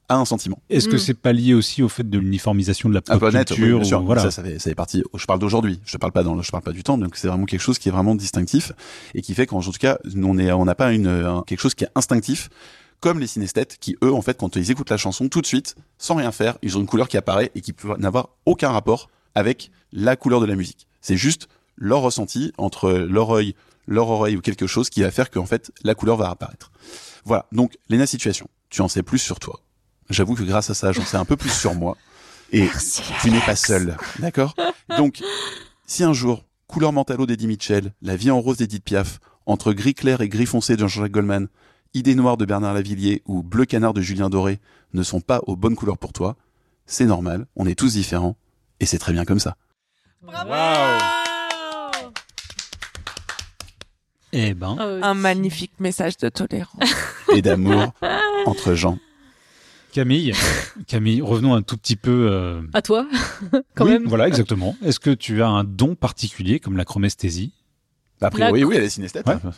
[0.10, 0.58] à un sentiment.
[0.72, 1.00] Est-ce que Mm.
[1.00, 3.84] c'est pas lié aussi au fait de l'uniformisation de la pop net, oui, culture bien
[3.88, 4.02] sûr.
[4.02, 4.22] ou- voilà.
[4.24, 5.04] Ça, ça fait, ça fait partie.
[5.16, 5.80] Je parle d'aujourd'hui.
[5.86, 6.98] Je parle pas dans, le- je parle pas du temps.
[6.98, 8.72] Donc c'est vraiment quelque chose qui est vraiment distinctif
[9.14, 11.60] et qui fait qu'en tout cas, nous, on est, on n'a pas une, un- quelque
[11.60, 12.50] chose qui est instinctif.
[13.00, 15.76] Comme les synesthètes, qui eux, en fait, quand ils écoutent la chanson, tout de suite,
[15.98, 19.10] sans rien faire, ils ont une couleur qui apparaît et qui peut n'avoir aucun rapport
[19.36, 20.88] avec la couleur de la musique.
[21.02, 23.56] C'est juste leur ressenti entre leur œil,
[23.88, 26.72] leur oreille ou quelque chose qui va faire qu'en fait, la couleur va apparaître.
[27.26, 27.46] Voilà.
[27.52, 29.60] Donc, Léna Situation, tu en sais plus sur toi.
[30.10, 31.98] J'avoue que grâce à ça, j'en sais un peu plus sur moi.
[32.52, 32.70] Et
[33.22, 34.56] tu n'es pas seul, d'accord?
[34.98, 35.22] Donc,
[35.88, 39.96] si un jour, couleur mentalo d'Eddie Mitchell, la vie en rose d'Edith Piaf, entre gris
[39.96, 41.48] clair et gris foncé de Jean-Jacques Goldman,
[41.96, 44.60] idée noire de Bernard Lavillier ou bleu canard de Julien Doré
[44.94, 46.36] ne sont pas aux bonnes couleurs pour toi,
[46.86, 48.36] c'est normal, on est tous différents,
[48.80, 49.56] et c'est très bien comme ça.
[54.34, 55.00] Eh ben, ouais.
[55.04, 56.94] Un magnifique message de tolérance.
[57.34, 57.94] Et d'amour
[58.46, 59.00] entre gens.
[59.94, 60.34] Camille,
[60.88, 62.28] Camille, revenons un tout petit peu.
[62.30, 63.08] euh, À toi,
[63.76, 64.06] quand oui, même.
[64.08, 64.76] Voilà, exactement.
[64.84, 67.54] Est-ce que tu as un don particulier comme la chromesthésie
[68.20, 69.26] A priori, La- oui, elle est synesthète.
[69.26, 69.36] Ouais.
[69.42, 69.52] hein.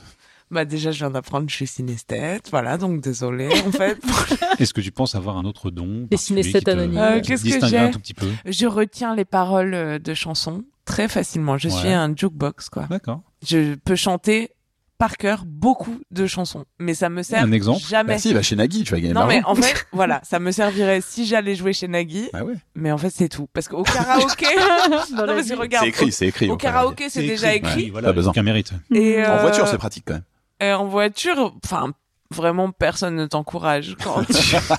[0.52, 2.48] Bah déjà, je viens d'apprendre, je suis synesthète.
[2.52, 3.98] Voilà, donc désolé en fait.
[4.60, 6.98] Est-ce que tu penses avoir un autre don Les synesthètes anonymes.
[6.98, 8.28] Euh, qu'est-ce que j'ai un tout petit peu?
[8.46, 11.58] Je retiens les paroles euh, de chansons très facilement.
[11.58, 11.74] Je Ouais.
[11.76, 12.84] suis un jukebox, quoi.
[12.90, 13.22] D'accord.
[13.46, 14.52] Je peux chanter
[14.98, 17.82] par cœur beaucoup de chansons, mais ça me sert Un exemple?
[17.88, 18.14] jamais.
[18.14, 20.40] Bah si, va chez Nagui, tu vas gagner de non mais en fait, voilà, ça
[20.40, 22.56] me servirait si j'allais jouer chez Nagui, Ah ouais.
[22.74, 23.48] mais en fait c'est tout.
[23.54, 24.48] Parce qu'au karaoké,
[24.90, 26.50] non c'est regarde, C'est écrit, c'est écrit.
[26.50, 27.84] au, au karaoké c'est déjà écrit.
[27.84, 28.32] Oui, voilà, Pas besoin.
[28.32, 28.72] aucun mérite.
[28.92, 30.24] Et, En euh, voiture, c'est pratique quand même.
[30.60, 31.94] Et en voiture, enfin
[32.30, 34.72] vraiment personne ne t'encourage quand tu chantes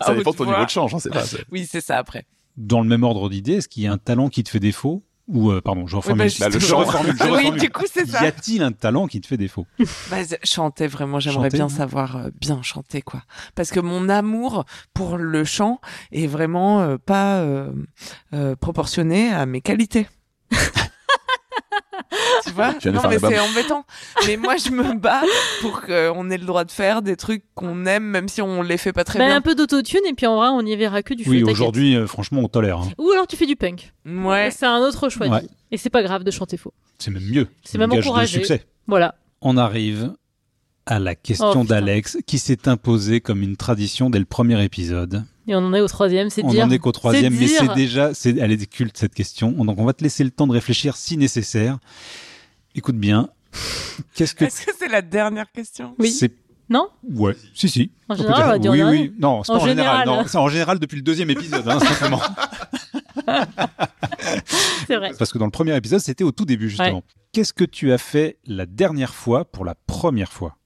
[0.00, 1.22] à Ça dépend de ton niveau de change, hein, c'est pas.
[1.52, 2.26] Oui, c'est ça après.
[2.56, 5.04] Dans le même ordre d'idée, est-ce qu'il y a un talent qui te fait défaut
[5.28, 6.26] Ou, euh, pardon, je reformule.
[6.40, 8.20] bah, Bah, le je reformule, je oui, du coup c'est y ça.
[8.22, 9.66] a-t-il un talent qui te fait défaut?
[10.10, 13.22] Bah, chanter vraiment, j'aimerais bien savoir euh, bien chanter quoi.
[13.54, 15.80] Parce que mon amour pour le chant
[16.12, 17.70] est vraiment euh, pas euh,
[18.32, 20.08] euh, proportionné à mes qualités.
[22.56, 23.84] vois Non mais c'est embêtant.
[24.26, 25.22] Mais moi je me bats
[25.60, 28.76] pour qu'on ait le droit de faire des trucs qu'on aime même si on les
[28.78, 29.36] fait pas très Bah, bien.
[29.36, 31.30] un peu d'autotune et puis en vrai on y verra que du feu.
[31.30, 32.78] Oui, aujourd'hui, euh, franchement, on tolère.
[32.80, 32.88] hein.
[32.98, 33.92] Ou alors tu fais du punk.
[34.04, 34.50] Ouais.
[34.50, 35.28] C'est un autre choix.
[35.28, 35.42] Ouais.
[35.70, 36.72] Et c'est pas grave de chanter faux.
[36.98, 37.46] C'est même mieux.
[37.64, 38.38] C'est même encouragé.
[38.38, 38.64] succès.
[38.86, 39.14] Voilà.
[39.42, 40.12] On arrive
[40.86, 45.24] à la question Oh, d'Alex qui s'est imposée comme une tradition dès le premier épisode.
[45.48, 46.64] Et on en est au troisième, c'est On dire.
[46.64, 47.60] en est qu'au troisième, mais dire.
[47.60, 49.50] c'est déjà, c'est, elle est culte cette question.
[49.50, 51.78] Donc on va te laisser le temps de réfléchir si nécessaire.
[52.76, 53.28] Écoute bien.
[54.14, 55.94] Qu'est-ce que Est-ce que c'est la dernière question?
[55.98, 56.10] Oui.
[56.10, 56.30] c'est
[56.68, 56.88] Non?
[57.08, 57.90] Ouais, si si.
[58.08, 59.14] En On peut général, dire- on va dire oui oui.
[59.18, 59.98] Non, c'est En pas en général.
[60.00, 60.22] général.
[60.22, 62.20] Non, c'est en général depuis le deuxième épisode, hein, simplement.
[64.86, 65.10] C'est vrai.
[65.18, 67.02] Parce que dans le premier épisode, c'était au tout début justement.
[67.32, 70.56] Qu'est-ce que tu as fait la dernière fois pour la première fois?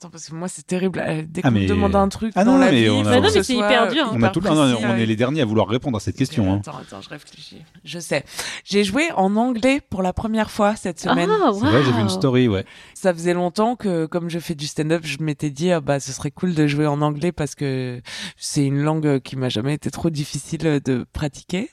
[0.00, 2.32] Attends parce que moi c'est terrible euh, dès Ah, qu'on mais- me demande un truc
[2.34, 3.88] Ah dans non, la mais vie, on a- Bah non, mais ce c'est soit hyper
[3.88, 4.10] dur, hein.
[4.12, 5.02] On a hyper tout, non, non, précis, on ouais.
[5.02, 6.50] est les derniers à vouloir répondre à cette question.
[6.50, 6.56] hein.
[6.66, 7.58] Attends, attends, je réfléchis.
[7.84, 8.24] Je sais.
[8.64, 11.28] J'ai joué en anglais pour la première fois cette semaine.
[11.30, 12.64] Ah, C'est vrai, j'ai vu une story, ouais.
[12.94, 16.12] Ça faisait longtemps que, comme je fais du stand-up, je m'étais dit, ah bah, ce
[16.12, 18.00] serait cool de jouer en anglais parce que
[18.38, 21.68] c'est une langue qui m'a jamais été trop difficile de pratiquer.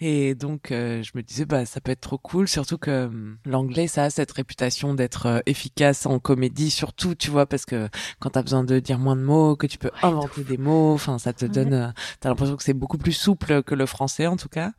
[0.00, 3.38] Et donc, euh, je me disais, bah, ça peut être trop cool, surtout que hum,
[3.44, 7.71] l'anglais, ça a cette réputation d'être euh, efficace en comédie, surtout, tu vois, parce que
[8.20, 11.18] quand t'as besoin de dire moins de mots, que tu peux inventer des mots, enfin,
[11.18, 11.50] ça te Ouais.
[11.50, 11.88] donne, euh,
[12.20, 14.72] t'as l'impression que c'est beaucoup plus souple que le français, en tout cas.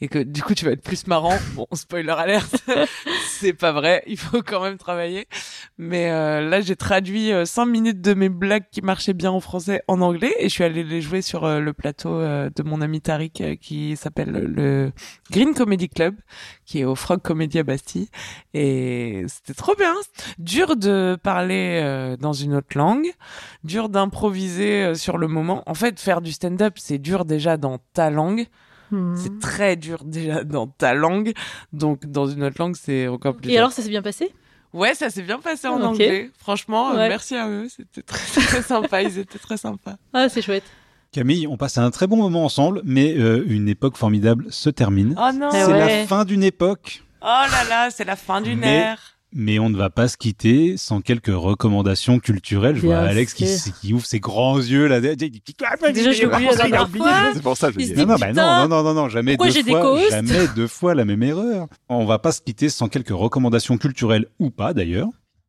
[0.00, 1.36] Et que, du coup, tu vas être plus marrant.
[1.54, 2.54] Bon, spoiler alert.
[3.28, 4.02] c'est pas vrai.
[4.06, 5.26] Il faut quand même travailler.
[5.78, 9.40] Mais euh, là, j'ai traduit euh, 5 minutes de mes blagues qui marchaient bien en
[9.40, 12.62] français en anglais et je suis allée les jouer sur euh, le plateau euh, de
[12.62, 14.92] mon ami Tariq euh, qui s'appelle le
[15.30, 16.14] Green Comedy Club,
[16.66, 18.08] qui est au Frog Comedy à Bastille.
[18.54, 19.94] Et c'était trop bien.
[20.38, 23.08] Dur de parler euh, dans une autre langue,
[23.64, 25.64] dur d'improviser euh, sur le moment.
[25.66, 28.46] En fait, faire du stand-up, c'est dur déjà dans ta langue.
[28.92, 29.16] Hmm.
[29.16, 31.32] C'est très dur déjà dans ta langue.
[31.72, 33.58] Donc, dans une autre langue, c'est encore plus Et dur.
[33.60, 34.32] alors, ça s'est bien passé?
[34.72, 36.30] Ouais, ça s'est bien passé en anglais.
[36.38, 37.66] Franchement, euh, merci à eux.
[37.68, 39.02] C'était très, très sympa.
[39.02, 39.96] Ils étaient très sympas.
[40.12, 40.64] Ah, c'est chouette.
[41.10, 45.16] Camille, on passe un très bon moment ensemble, mais euh, une époque formidable se termine.
[45.18, 45.48] Oh non.
[45.52, 45.98] Eh C'est ouais.
[46.02, 49.18] la fin d'une époque, Oh là là, c'est la fin d'une ère.
[49.32, 52.76] Mais on ne va pas se quitter sans quelques recommandations culturelles.
[52.76, 55.00] Je vois Bien Alex qui, ouvre ses grands yeux là.
[55.00, 57.30] Déjà, j'ai oublié la dernière fois.
[57.34, 57.94] C'est pour ça que je dis.
[57.94, 60.94] Non, non, bah non, non, non, non, non, jamais pourquoi deux fois, jamais deux fois
[60.94, 61.66] la même erreur.
[61.88, 65.08] On va pas se quitter sans quelques recommandations culturelles ou pas d'ailleurs.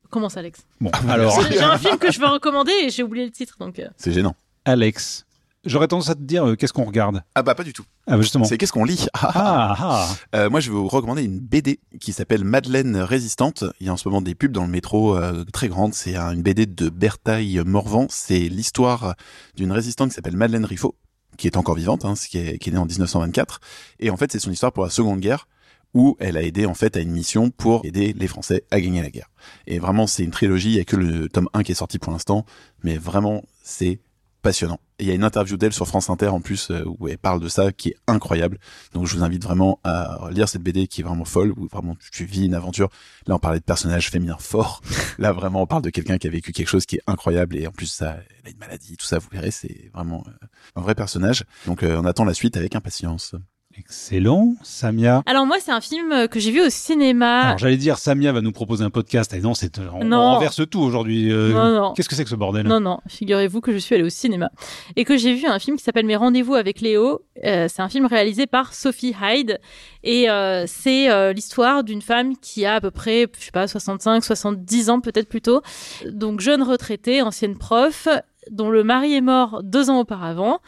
[0.10, 0.66] Comment ça, Alex?
[0.82, 3.56] Bon, alors J'ai j'ai un film que je veux recommander et j'ai oublié le titre,
[3.60, 3.80] donc.
[3.80, 4.36] euh, C'est gênant.
[4.66, 5.26] Alex,
[5.66, 7.24] j'aurais tendance à te dire euh, qu'est-ce qu'on regarde?
[7.36, 7.84] Ah bah pas du tout.
[8.08, 8.46] Ah bah justement.
[8.46, 9.06] C'est qu'est-ce qu'on lit?
[9.14, 9.76] Ah, ah.
[9.78, 10.38] Ah ah.
[10.38, 13.64] Euh, Moi, je vais vous recommander une BD qui s'appelle Madeleine Résistante.
[13.80, 15.94] Il y a en ce moment des pubs dans le métro euh, très grandes.
[15.94, 18.08] C'est un- une BD de Bertaille Morvan.
[18.10, 19.16] C'est l'histoire
[19.56, 20.96] d'une résistante qui s'appelle Madeleine Riffaut,
[21.38, 23.60] qui est encore vivante, hein, qui, est, qui est née en 1924.
[24.00, 25.48] Et en fait, c'est son histoire pour la Seconde Guerre
[25.94, 29.02] où elle a aidé en fait à une mission pour aider les Français à gagner
[29.02, 29.30] la guerre.
[29.68, 30.70] Et vraiment, c'est une trilogie.
[30.70, 32.46] Il y a que le tome 1 qui est sorti pour l'instant,
[32.82, 34.00] mais vraiment, c'est
[34.42, 34.80] passionnant.
[35.00, 37.40] Il y a une interview d'elle sur France Inter en plus euh, où elle parle
[37.40, 38.60] de ça qui est incroyable.
[38.94, 41.96] Donc je vous invite vraiment à lire cette BD qui est vraiment folle, où vraiment
[42.12, 42.90] tu vis une aventure.
[43.28, 44.82] Là on parlait de personnages féminins forts.
[45.18, 47.68] Là vraiment on parle de quelqu'un qui a vécu quelque chose qui est incroyable et
[47.68, 50.82] en plus ça, elle a une maladie, tout ça, vous verrez, c'est vraiment euh, un
[50.82, 51.44] vrai personnage.
[51.66, 53.36] Donc euh, on attend la suite avec impatience.
[53.78, 54.56] Excellent.
[54.64, 55.24] Samia.
[55.26, 57.40] Alors, moi, c'est un film euh, que j'ai vu au cinéma.
[57.42, 59.34] Alors j'allais dire Samia va nous proposer un podcast.
[59.34, 60.18] Et non, c'est on, Non.
[60.20, 61.32] on renverse tout aujourd'hui.
[61.32, 61.94] Euh, Non, non.
[61.94, 62.68] Qu'est-ce que c'est que ce bordel?
[62.68, 64.50] Non, non, figurez-vous que je suis allée au cinéma
[64.96, 67.22] et que j'ai vu un film qui s'appelle Mes rendez-vous avec Léo.
[67.46, 69.60] Euh, c'est un film réalisé par Sophie Hyde
[70.04, 74.24] et euh, c'est l'histoire d'une femme qui a à peu près, je sais pas, 65,
[74.24, 75.62] 70 ans peut-être plutôt,
[76.10, 78.08] donc jeune retraitée, ancienne prof,
[78.50, 80.60] dont le mari est mort deux ans auparavant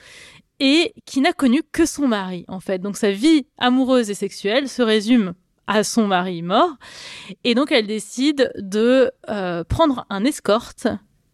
[0.66, 2.80] et qui n'a connu que son mari en fait.
[2.80, 5.34] Donc sa vie amoureuse et sexuelle se résume
[5.68, 6.72] à son mari mort
[7.44, 10.88] et donc elle décide de euh, prendre un escorte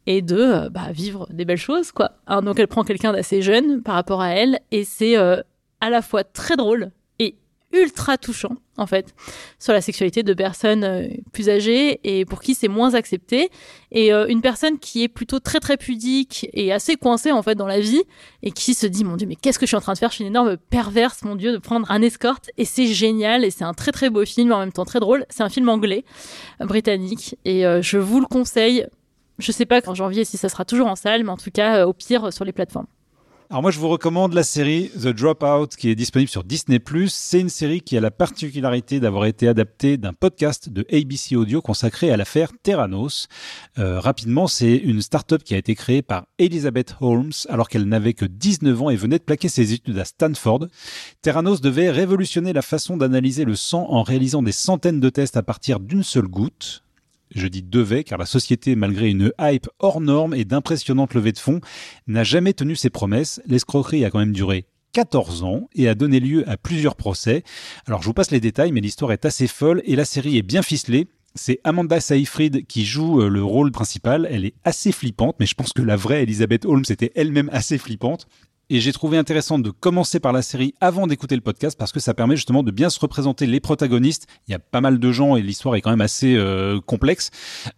[0.07, 2.13] et de euh, bah, vivre des belles choses quoi.
[2.25, 5.41] Alors, donc elle prend quelqu'un d'assez jeune par rapport à elle et c'est euh,
[5.79, 6.89] à la fois très drôle
[7.71, 9.13] ultra touchant en fait
[9.59, 13.49] sur la sexualité de personnes euh, plus âgées et pour qui c'est moins accepté.
[13.91, 17.55] Et euh, une personne qui est plutôt très très pudique et assez coincée en fait
[17.55, 18.01] dans la vie
[18.41, 20.09] et qui se dit mon dieu mais qu'est-ce que je suis en train de faire?
[20.09, 23.51] Je suis une énorme perverse mon dieu de prendre un escorte et c'est génial et
[23.51, 25.25] c'est un très très beau film en même temps très drôle.
[25.29, 26.05] C'est un film anglais
[26.61, 28.87] euh, britannique et je vous le conseille.
[29.37, 31.85] Je sais pas qu'en janvier si ça sera toujours en salle, mais en tout cas,
[31.85, 32.87] au pire, sur les plateformes.
[33.51, 36.79] Alors moi je vous recommande la série The Dropout qui est disponible sur Disney+.
[37.07, 41.59] C'est une série qui a la particularité d'avoir été adaptée d'un podcast de ABC Audio
[41.59, 43.27] consacré à l'affaire Terranos.
[43.79, 48.13] Euh, rapidement, c'est une start-up qui a été créée par Elizabeth Holmes alors qu'elle n'avait
[48.13, 50.67] que 19 ans et venait de plaquer ses études à Stanford.
[51.23, 55.41] Terranos devait révolutionner la façon d'analyser le sang en réalisant des centaines de tests à
[55.41, 56.83] partir d'une seule goutte.
[57.33, 61.37] Je dis devait, car la société, malgré une hype hors norme et d'impressionnantes levées de
[61.37, 61.61] fonds,
[62.07, 63.41] n'a jamais tenu ses promesses.
[63.45, 67.43] L'escroquerie a quand même duré 14 ans et a donné lieu à plusieurs procès.
[67.85, 70.43] Alors je vous passe les détails, mais l'histoire est assez folle et la série est
[70.43, 71.07] bien ficelée.
[71.35, 74.27] C'est Amanda Seyfried qui joue euh, le rôle principal.
[74.31, 77.77] Elle est assez flippante, mais je pense que la vraie Elizabeth Holmes était elle-même assez
[77.77, 78.27] flippante.
[78.71, 81.99] Et j'ai trouvé intéressant de commencer par la série avant d'écouter le podcast parce que
[81.99, 84.27] ça permet justement de bien se représenter les protagonistes.
[84.47, 87.31] Il y a pas mal de gens et l'histoire est quand même assez euh, complexe.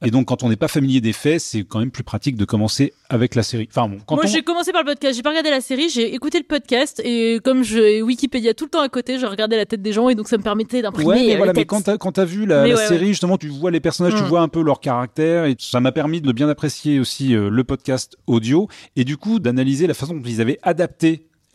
[0.04, 2.44] Et donc quand on n'est pas familier des faits, c'est quand même plus pratique de
[2.44, 3.70] commencer avec la série.
[3.72, 4.28] Enfin bon, quand Moi, on...
[4.28, 5.16] j'ai commencé par le podcast.
[5.16, 8.72] J'ai pas regardé la série, j'ai écouté le podcast et comme je Wikipédia tout le
[8.72, 11.08] temps à côté, je regardais la tête des gens et donc ça me permettait d'imprimer
[11.08, 13.08] Ouais, mais euh, voilà, mais quand t'as, quand t'as vu la, Mais la ouais, série,
[13.08, 14.28] justement, tu vois les personnages, tu Mm.
[14.28, 17.64] vois un peu leur caractère, et ça m'a permis de bien apprécier aussi euh, le
[17.64, 18.68] podcast audio,
[18.98, 20.81] et du coup d'analyser la façon dont ils avaient adapté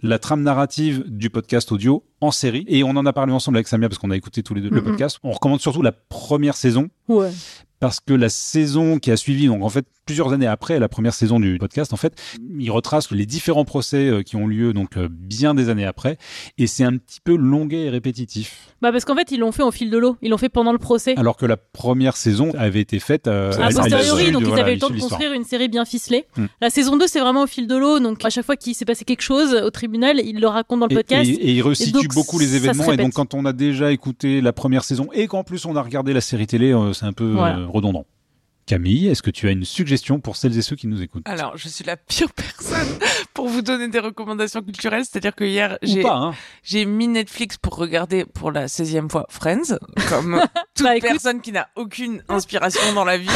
[0.02, 2.64] la trame narrative du podcast audio en série.
[2.68, 4.68] Et on en a parlé ensemble avec Samia parce qu'on a écouté tous les deux
[4.70, 5.18] le podcast.
[5.22, 7.30] On recommande surtout la première saison Ouais.
[7.80, 11.12] parce que la saison qui a suivi, donc en fait, plusieurs années après la première
[11.12, 12.14] saison du podcast, en fait,
[12.58, 16.16] il retrace les différents procès euh, qui ont lieu donc euh, bien des années après,
[16.58, 18.68] et c'est un petit peu longuet et répétitif.
[18.80, 20.72] Bah parce qu'en fait ils l'ont fait au fil de l'eau, ils l'ont fait pendant
[20.72, 21.14] le procès.
[21.18, 24.48] Alors que la première saison avait été faite euh, a posteriori, l'issue donc de- ils
[24.50, 26.24] voilà, avaient eu le temps de construire une série bien ficelée.
[26.36, 26.46] Hmm.
[26.60, 28.84] La saison 2, c'est vraiment au fil de l'eau, donc à chaque fois qu'il s'est
[28.84, 31.28] passé quelque chose au tribunal, ils le racontent dans le Et, podcast.
[31.28, 32.92] et- et il resitue beaucoup les événements.
[32.92, 35.82] Et donc, quand on a déjà écouté la première saison et qu'en plus on a
[35.82, 37.58] regardé la série télé, euh, c'est un peu Voilà.
[37.58, 38.04] euh, redondant.
[38.66, 41.22] Camille, est-ce que tu as une suggestion pour celles et ceux qui nous écoutent?
[41.28, 42.98] Alors, je suis la pire personne
[43.32, 45.04] pour vous donner des recommandations culturelles.
[45.04, 46.32] C'est-à-dire que hier, j'ai hein
[46.64, 50.40] j'ai mis Netflix pour regarder pour la 16e fois Friends, comme
[50.74, 51.10] toute Bah, écoute.
[51.10, 53.28] personne qui n'a aucune inspiration dans la vie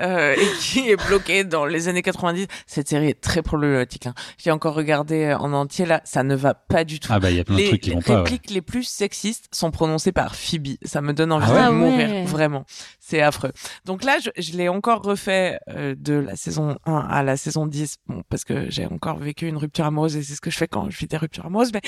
[0.00, 2.48] euh, et qui est bloquée dans les années 90.
[2.66, 4.08] Cette série est très problématique.
[4.08, 4.14] Hein.
[4.38, 7.08] J'ai encore regardé en entier là, ça ne va pas du tout.
[7.12, 8.10] Ah bah il y a plein de les trucs qui vont pas.
[8.14, 8.16] ouais.
[8.22, 10.78] répliques les plus sexistes sont prononcées par Phoebe.
[10.84, 11.60] Ça me donne envie Ah ouais?
[11.60, 12.24] de Ah mourir, ouais.
[12.24, 12.64] vraiment.
[12.98, 13.52] C'est affreux.
[13.84, 17.66] Donc là, je, je l'ai encore refait euh, de la saison 1 à la saison
[17.66, 20.56] 10, bon, parce que j'ai encore vécu une rupture amoureuse et c'est ce que je
[20.56, 21.72] fais quand je vis des ruptures amoureuses.
[21.72, 21.80] Mais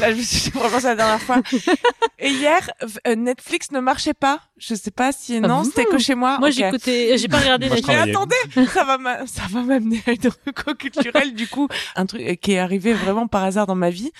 [0.00, 1.42] là, je me suis dit vraiment c'est la dernière fois.
[2.18, 2.70] Et hier,
[3.06, 4.40] euh, Netflix ne marchait pas.
[4.56, 6.38] Je sais pas si non, Ah c'était bon que chez moi.
[6.38, 8.36] Moi j'ai écouté, j'ai pas regardé je Mais attendez,
[8.72, 12.52] ça va ça va m'amener à une reco culturelle du coup, un truc euh, qui
[12.52, 14.10] est arrivé vraiment par hasard dans ma vie.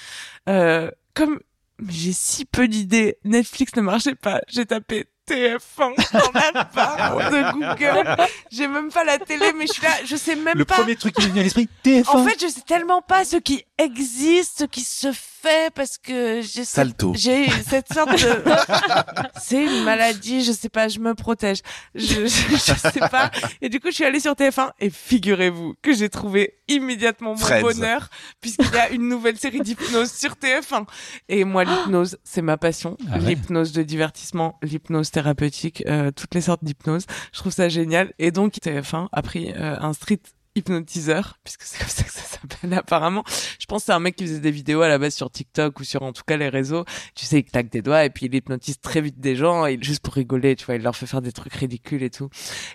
[0.49, 1.41] Euh, comme
[1.89, 4.41] j'ai si peu d'idées, Netflix ne marchait pas.
[4.49, 8.17] J'ai tapé TF1 dans la barre de Google.
[8.51, 10.77] J'ai même pas la télé, mais je suis là, je sais même Le pas.
[10.77, 12.09] premier truc qui m'est venu à l'esprit, TF1.
[12.09, 16.41] En fait, je sais tellement pas ce qui existe, ce qui se fait, parce que
[16.43, 17.13] j'ai cette- Salto.
[17.17, 18.17] j'ai cette sorte de,
[19.41, 21.59] c'est une maladie, je sais pas, je me protège,
[21.95, 22.57] je, je, je
[22.91, 23.31] sais pas.
[23.61, 27.61] Et du coup, je suis allée sur TF1 et figurez-vous que j'ai trouvé immédiatement mon
[27.61, 28.09] bonheur
[28.41, 30.85] puisqu'il y a une nouvelle série d'hypnose sur TF1.
[31.29, 32.97] Et moi, l'hypnose, c'est ma passion.
[33.11, 37.07] Ah ouais l'hypnose de divertissement, l'hypnose thérapeutique, euh, toutes les sortes d'hypnose.
[37.33, 38.13] Je trouve ça génial.
[38.19, 40.21] Et donc, TF1 a pris euh, un street
[40.57, 43.23] hypnotiseur, puisque c'est comme ça que ça s'appelle apparemment.
[43.61, 45.79] Je pense que c'est un mec qui faisait des vidéos à la base sur TikTok
[45.81, 46.85] ou sur en tout cas les réseaux.
[47.15, 49.79] Tu sais, il claque des doigts et puis il hypnotise très vite des gens et
[49.81, 52.29] juste pour rigoler, tu vois, il leur fait faire des trucs ridicules et tout.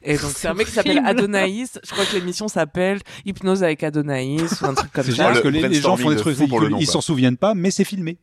[0.03, 1.01] Et donc c'est un mec qui s'appelle.
[1.05, 1.79] Adonaïs.
[1.83, 5.25] Je crois que l'émission s'appelle Hypnose avec Adonaïs ou un truc comme C'est ça.
[5.25, 7.71] parce que les, les gens font des trucs nom, ridicules, ils s'en souviennent pas, mais
[7.71, 8.17] c'est filmé.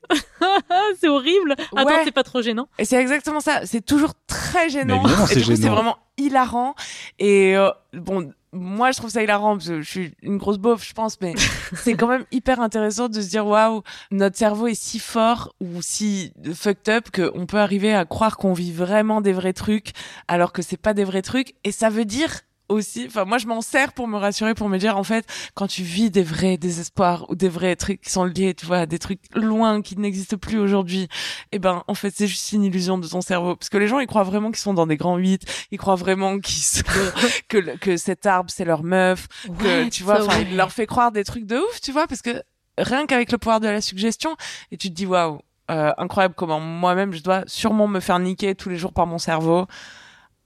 [0.71, 1.53] Ah, c'est horrible.
[1.59, 2.03] Attends, Ouais.
[2.05, 2.69] c'est pas trop gênant.
[2.79, 3.63] Et c'est exactement ça.
[3.65, 5.03] C'est toujours très gênant.
[5.27, 6.75] C'est vraiment hilarant.
[7.19, 10.87] Et euh, bon, moi, je trouve ça hilarant parce que je suis une grosse beauf,
[10.87, 11.35] je pense, mais
[11.75, 15.83] c'est quand même hyper intéressant de se dire waouh, notre cerveau est si fort ou
[15.83, 19.93] si fucked up qu'on peut arriver à croire qu'on vit vraiment des vrais trucs
[20.29, 21.55] alors que c'est pas des vrais trucs.
[21.65, 24.79] Et ça veut dire aussi, enfin moi je m'en sers pour me rassurer, pour me
[24.79, 28.25] dire en fait quand tu vis des vrais désespoirs ou des vrais trucs qui sont
[28.25, 31.09] liés, tu vois, à des trucs loin qui n'existent plus aujourd'hui,
[31.53, 33.99] eh ben en fait c'est juste une illusion de ton cerveau parce que les gens
[34.01, 36.83] ils croient vraiment qu'ils sont dans des grands huit, ils croient vraiment qu'ils sont
[37.49, 39.27] que le- que cet arbre c'est leur meuf,
[39.59, 42.23] que tu vois, enfin il leur fait croire des trucs de ouf, tu vois, parce
[42.23, 42.43] que
[42.77, 44.37] rien qu'avec le pouvoir de la suggestion
[44.71, 45.41] et tu te dis waouh.
[45.71, 49.19] euh, incroyable comment moi-même je dois sûrement me faire niquer tous les jours par mon
[49.19, 49.67] cerveau.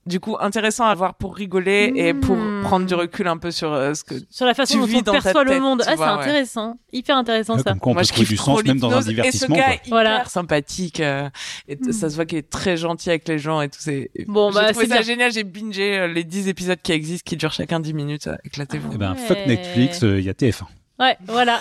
[0.05, 2.61] Du coup, intéressant à voir pour rigoler et pour Hmm.
[2.63, 4.97] prendre du recul un peu sur euh, ce que Sur la façon Tu dont vis
[4.97, 5.81] on dans ta perçoit le monde.
[5.87, 6.07] Ah, c'est ouais.
[6.07, 6.77] intéressant.
[6.91, 7.63] Hyper intéressant ça.
[7.71, 9.05] Comme quoi on Moi, peut je kiffe du sens même dans un l'hypnose.
[9.07, 9.55] divertissement.
[9.55, 9.73] Et ce gars quoi.
[9.75, 10.25] hyper Voilà.
[10.25, 11.29] sympathique euh,
[11.69, 13.79] et ça se voit qu'il est très gentil avec les gens et tout.
[13.79, 15.03] C'est Bon, bah, trouvé c'est ça bien.
[15.03, 15.31] génial.
[15.31, 18.29] J'ai bingé euh, les 10 épisodes qui existent, qui durent chacun 10 minutes.
[18.43, 18.89] Éclatez-vous.
[18.93, 20.65] Eh ben, fuck Netflix, euh, il y a TF1.
[20.99, 21.59] Ouais, voilà.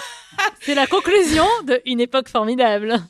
[0.61, 3.01] c'est la conclusion de une époque formidable.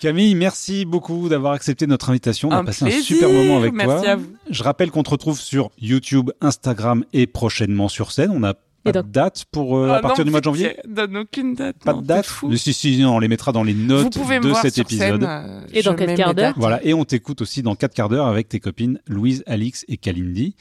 [0.00, 2.48] Camille, merci beaucoup d'avoir accepté notre invitation.
[2.48, 4.10] On a Un passé un super moment avec Merci toi.
[4.12, 4.32] à vous.
[4.50, 8.30] Je rappelle qu'on te retrouve sur YouTube, Instagram et prochainement sur scène.
[8.34, 10.44] On a pas donc- de date pour euh, à Oh, partir non, du mois de
[10.44, 10.76] janvier?
[10.86, 11.76] Donne aucune date.
[11.84, 12.24] Pas non, de date?
[12.26, 12.48] fou.
[12.48, 14.74] Mais si, si, on les mettra dans les notes Vous pouvez me de voir cet
[14.74, 15.20] sur épisode.
[15.20, 16.54] scène, euh, Et dans je quel mets quart mes d'heure.
[16.56, 19.96] Voilà, et on t'écoute aussi dans 4 quarts d'heure avec tes copines Louise, Alix et
[19.98, 20.54] Kalindi.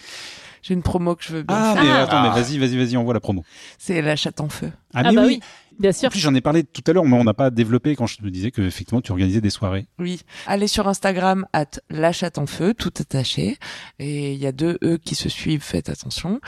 [0.62, 1.56] J'ai une promo que je veux bien.
[1.58, 1.84] Ah, faire.
[1.84, 2.04] mais Ah.
[2.04, 2.36] attends, mais Ah.
[2.42, 3.44] vas-y, vas-y, vas-y, envoie la promo.
[3.78, 4.72] C'est la chatte en feu.
[4.94, 5.40] Ah, Ah mais bah oui.
[5.42, 5.42] oui,
[5.80, 6.10] bien En sûr.
[6.10, 8.28] plus, j'en ai parlé tout à l'heure, mais on n'a pas développé quand je te
[8.28, 9.88] disais que effectivement tu organisais des soirées.
[10.00, 10.22] Oui.
[10.46, 13.58] Allez sur Instagram, at la chatte en feu, tout attaché.
[14.00, 16.40] Et il y a deux E qui se suivent, faites attention.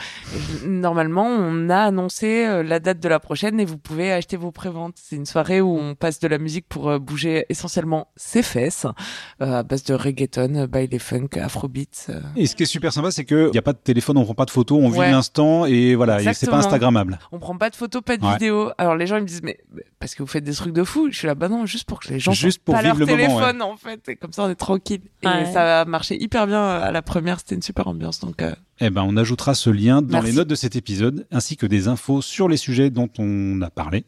[0.66, 4.52] Normalement, on a annoncé euh, la date de la prochaine et vous pouvez acheter vos
[4.52, 4.96] préventes.
[5.00, 8.86] C'est une soirée où on passe de la musique pour euh, bouger essentiellement ses fesses,
[9.42, 12.08] euh, à base de reggaeton, baile funk, afrobeats.
[12.10, 12.20] euh.
[12.36, 14.34] Et ce qui est super sympa, c'est qu'il n'y a pas de téléphone, on prend
[14.34, 15.06] pas de photos, on Ouais.
[15.06, 16.56] vit l'instant et voilà, et c'est pas.
[16.60, 17.18] Instagrammable.
[17.32, 18.32] On prend pas de photos, pas de Ouais.
[18.32, 18.70] vidéos.
[18.76, 20.82] Alors les gens ils me disent mais mais parce que vous faites des trucs de
[20.84, 21.08] fou.
[21.10, 23.08] Je suis là bah non, juste pour que les gens Juste pour pas vivre leur
[23.08, 24.08] le moment, téléphone en fait.
[24.08, 25.02] Et comme ça on est tranquille.
[25.22, 25.52] Et Ouais.
[25.52, 27.38] ça a marché hyper bien à la première.
[27.38, 28.42] C'était une super ambiance donc.
[28.42, 30.26] euh, Eh ben, on ajoutera ce lien dans Merci.
[30.30, 33.70] les notes de cet épisode, ainsi que des infos sur les sujets dont on a
[33.70, 34.04] parlé.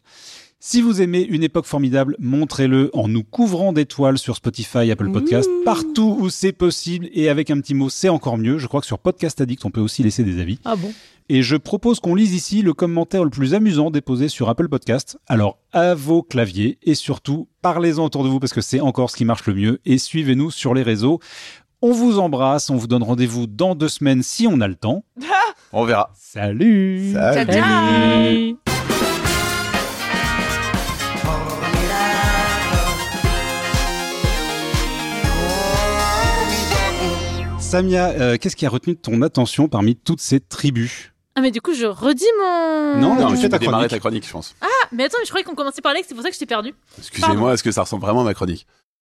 [0.64, 5.50] Si vous aimez une époque formidable, montrez-le en nous couvrant d'étoiles sur Spotify, Apple Podcast,
[5.64, 7.08] partout où c'est possible.
[7.12, 8.58] Et avec un petit mot, c'est encore mieux.
[8.58, 10.60] Je crois que sur Podcast Addict, on peut aussi laisser des avis.
[10.64, 10.92] Ah bon?
[11.34, 15.16] Et je propose qu'on lise ici le commentaire le plus amusant déposé sur Apple Podcast.
[15.28, 19.16] Alors, à vos claviers et surtout, parlez-en autour de vous parce que c'est encore ce
[19.16, 19.80] qui marche le mieux.
[19.86, 21.20] Et suivez-nous sur les réseaux.
[21.80, 25.06] On vous embrasse, on vous donne rendez-vous dans deux semaines si on a le temps.
[25.72, 26.10] On verra.
[26.14, 27.50] Salut Salut.
[27.50, 28.56] Salut
[37.58, 41.11] Samia, euh, qu'est-ce qui a retenu ton attention parmi toutes ces tribus?
[41.34, 43.00] Ah mais du coup je redis mon...
[43.00, 43.90] Non, Non, tu ta démarrer chronique.
[43.90, 44.54] ta chronique, je pense.
[44.60, 46.38] Ah mais attends mais je croyais qu'on commençait par Alex, c'est pour ça que je
[46.40, 46.74] t'ai perdu.
[46.98, 48.66] Excusez-moi, est-ce que ça ressemble vraiment à ma chronique?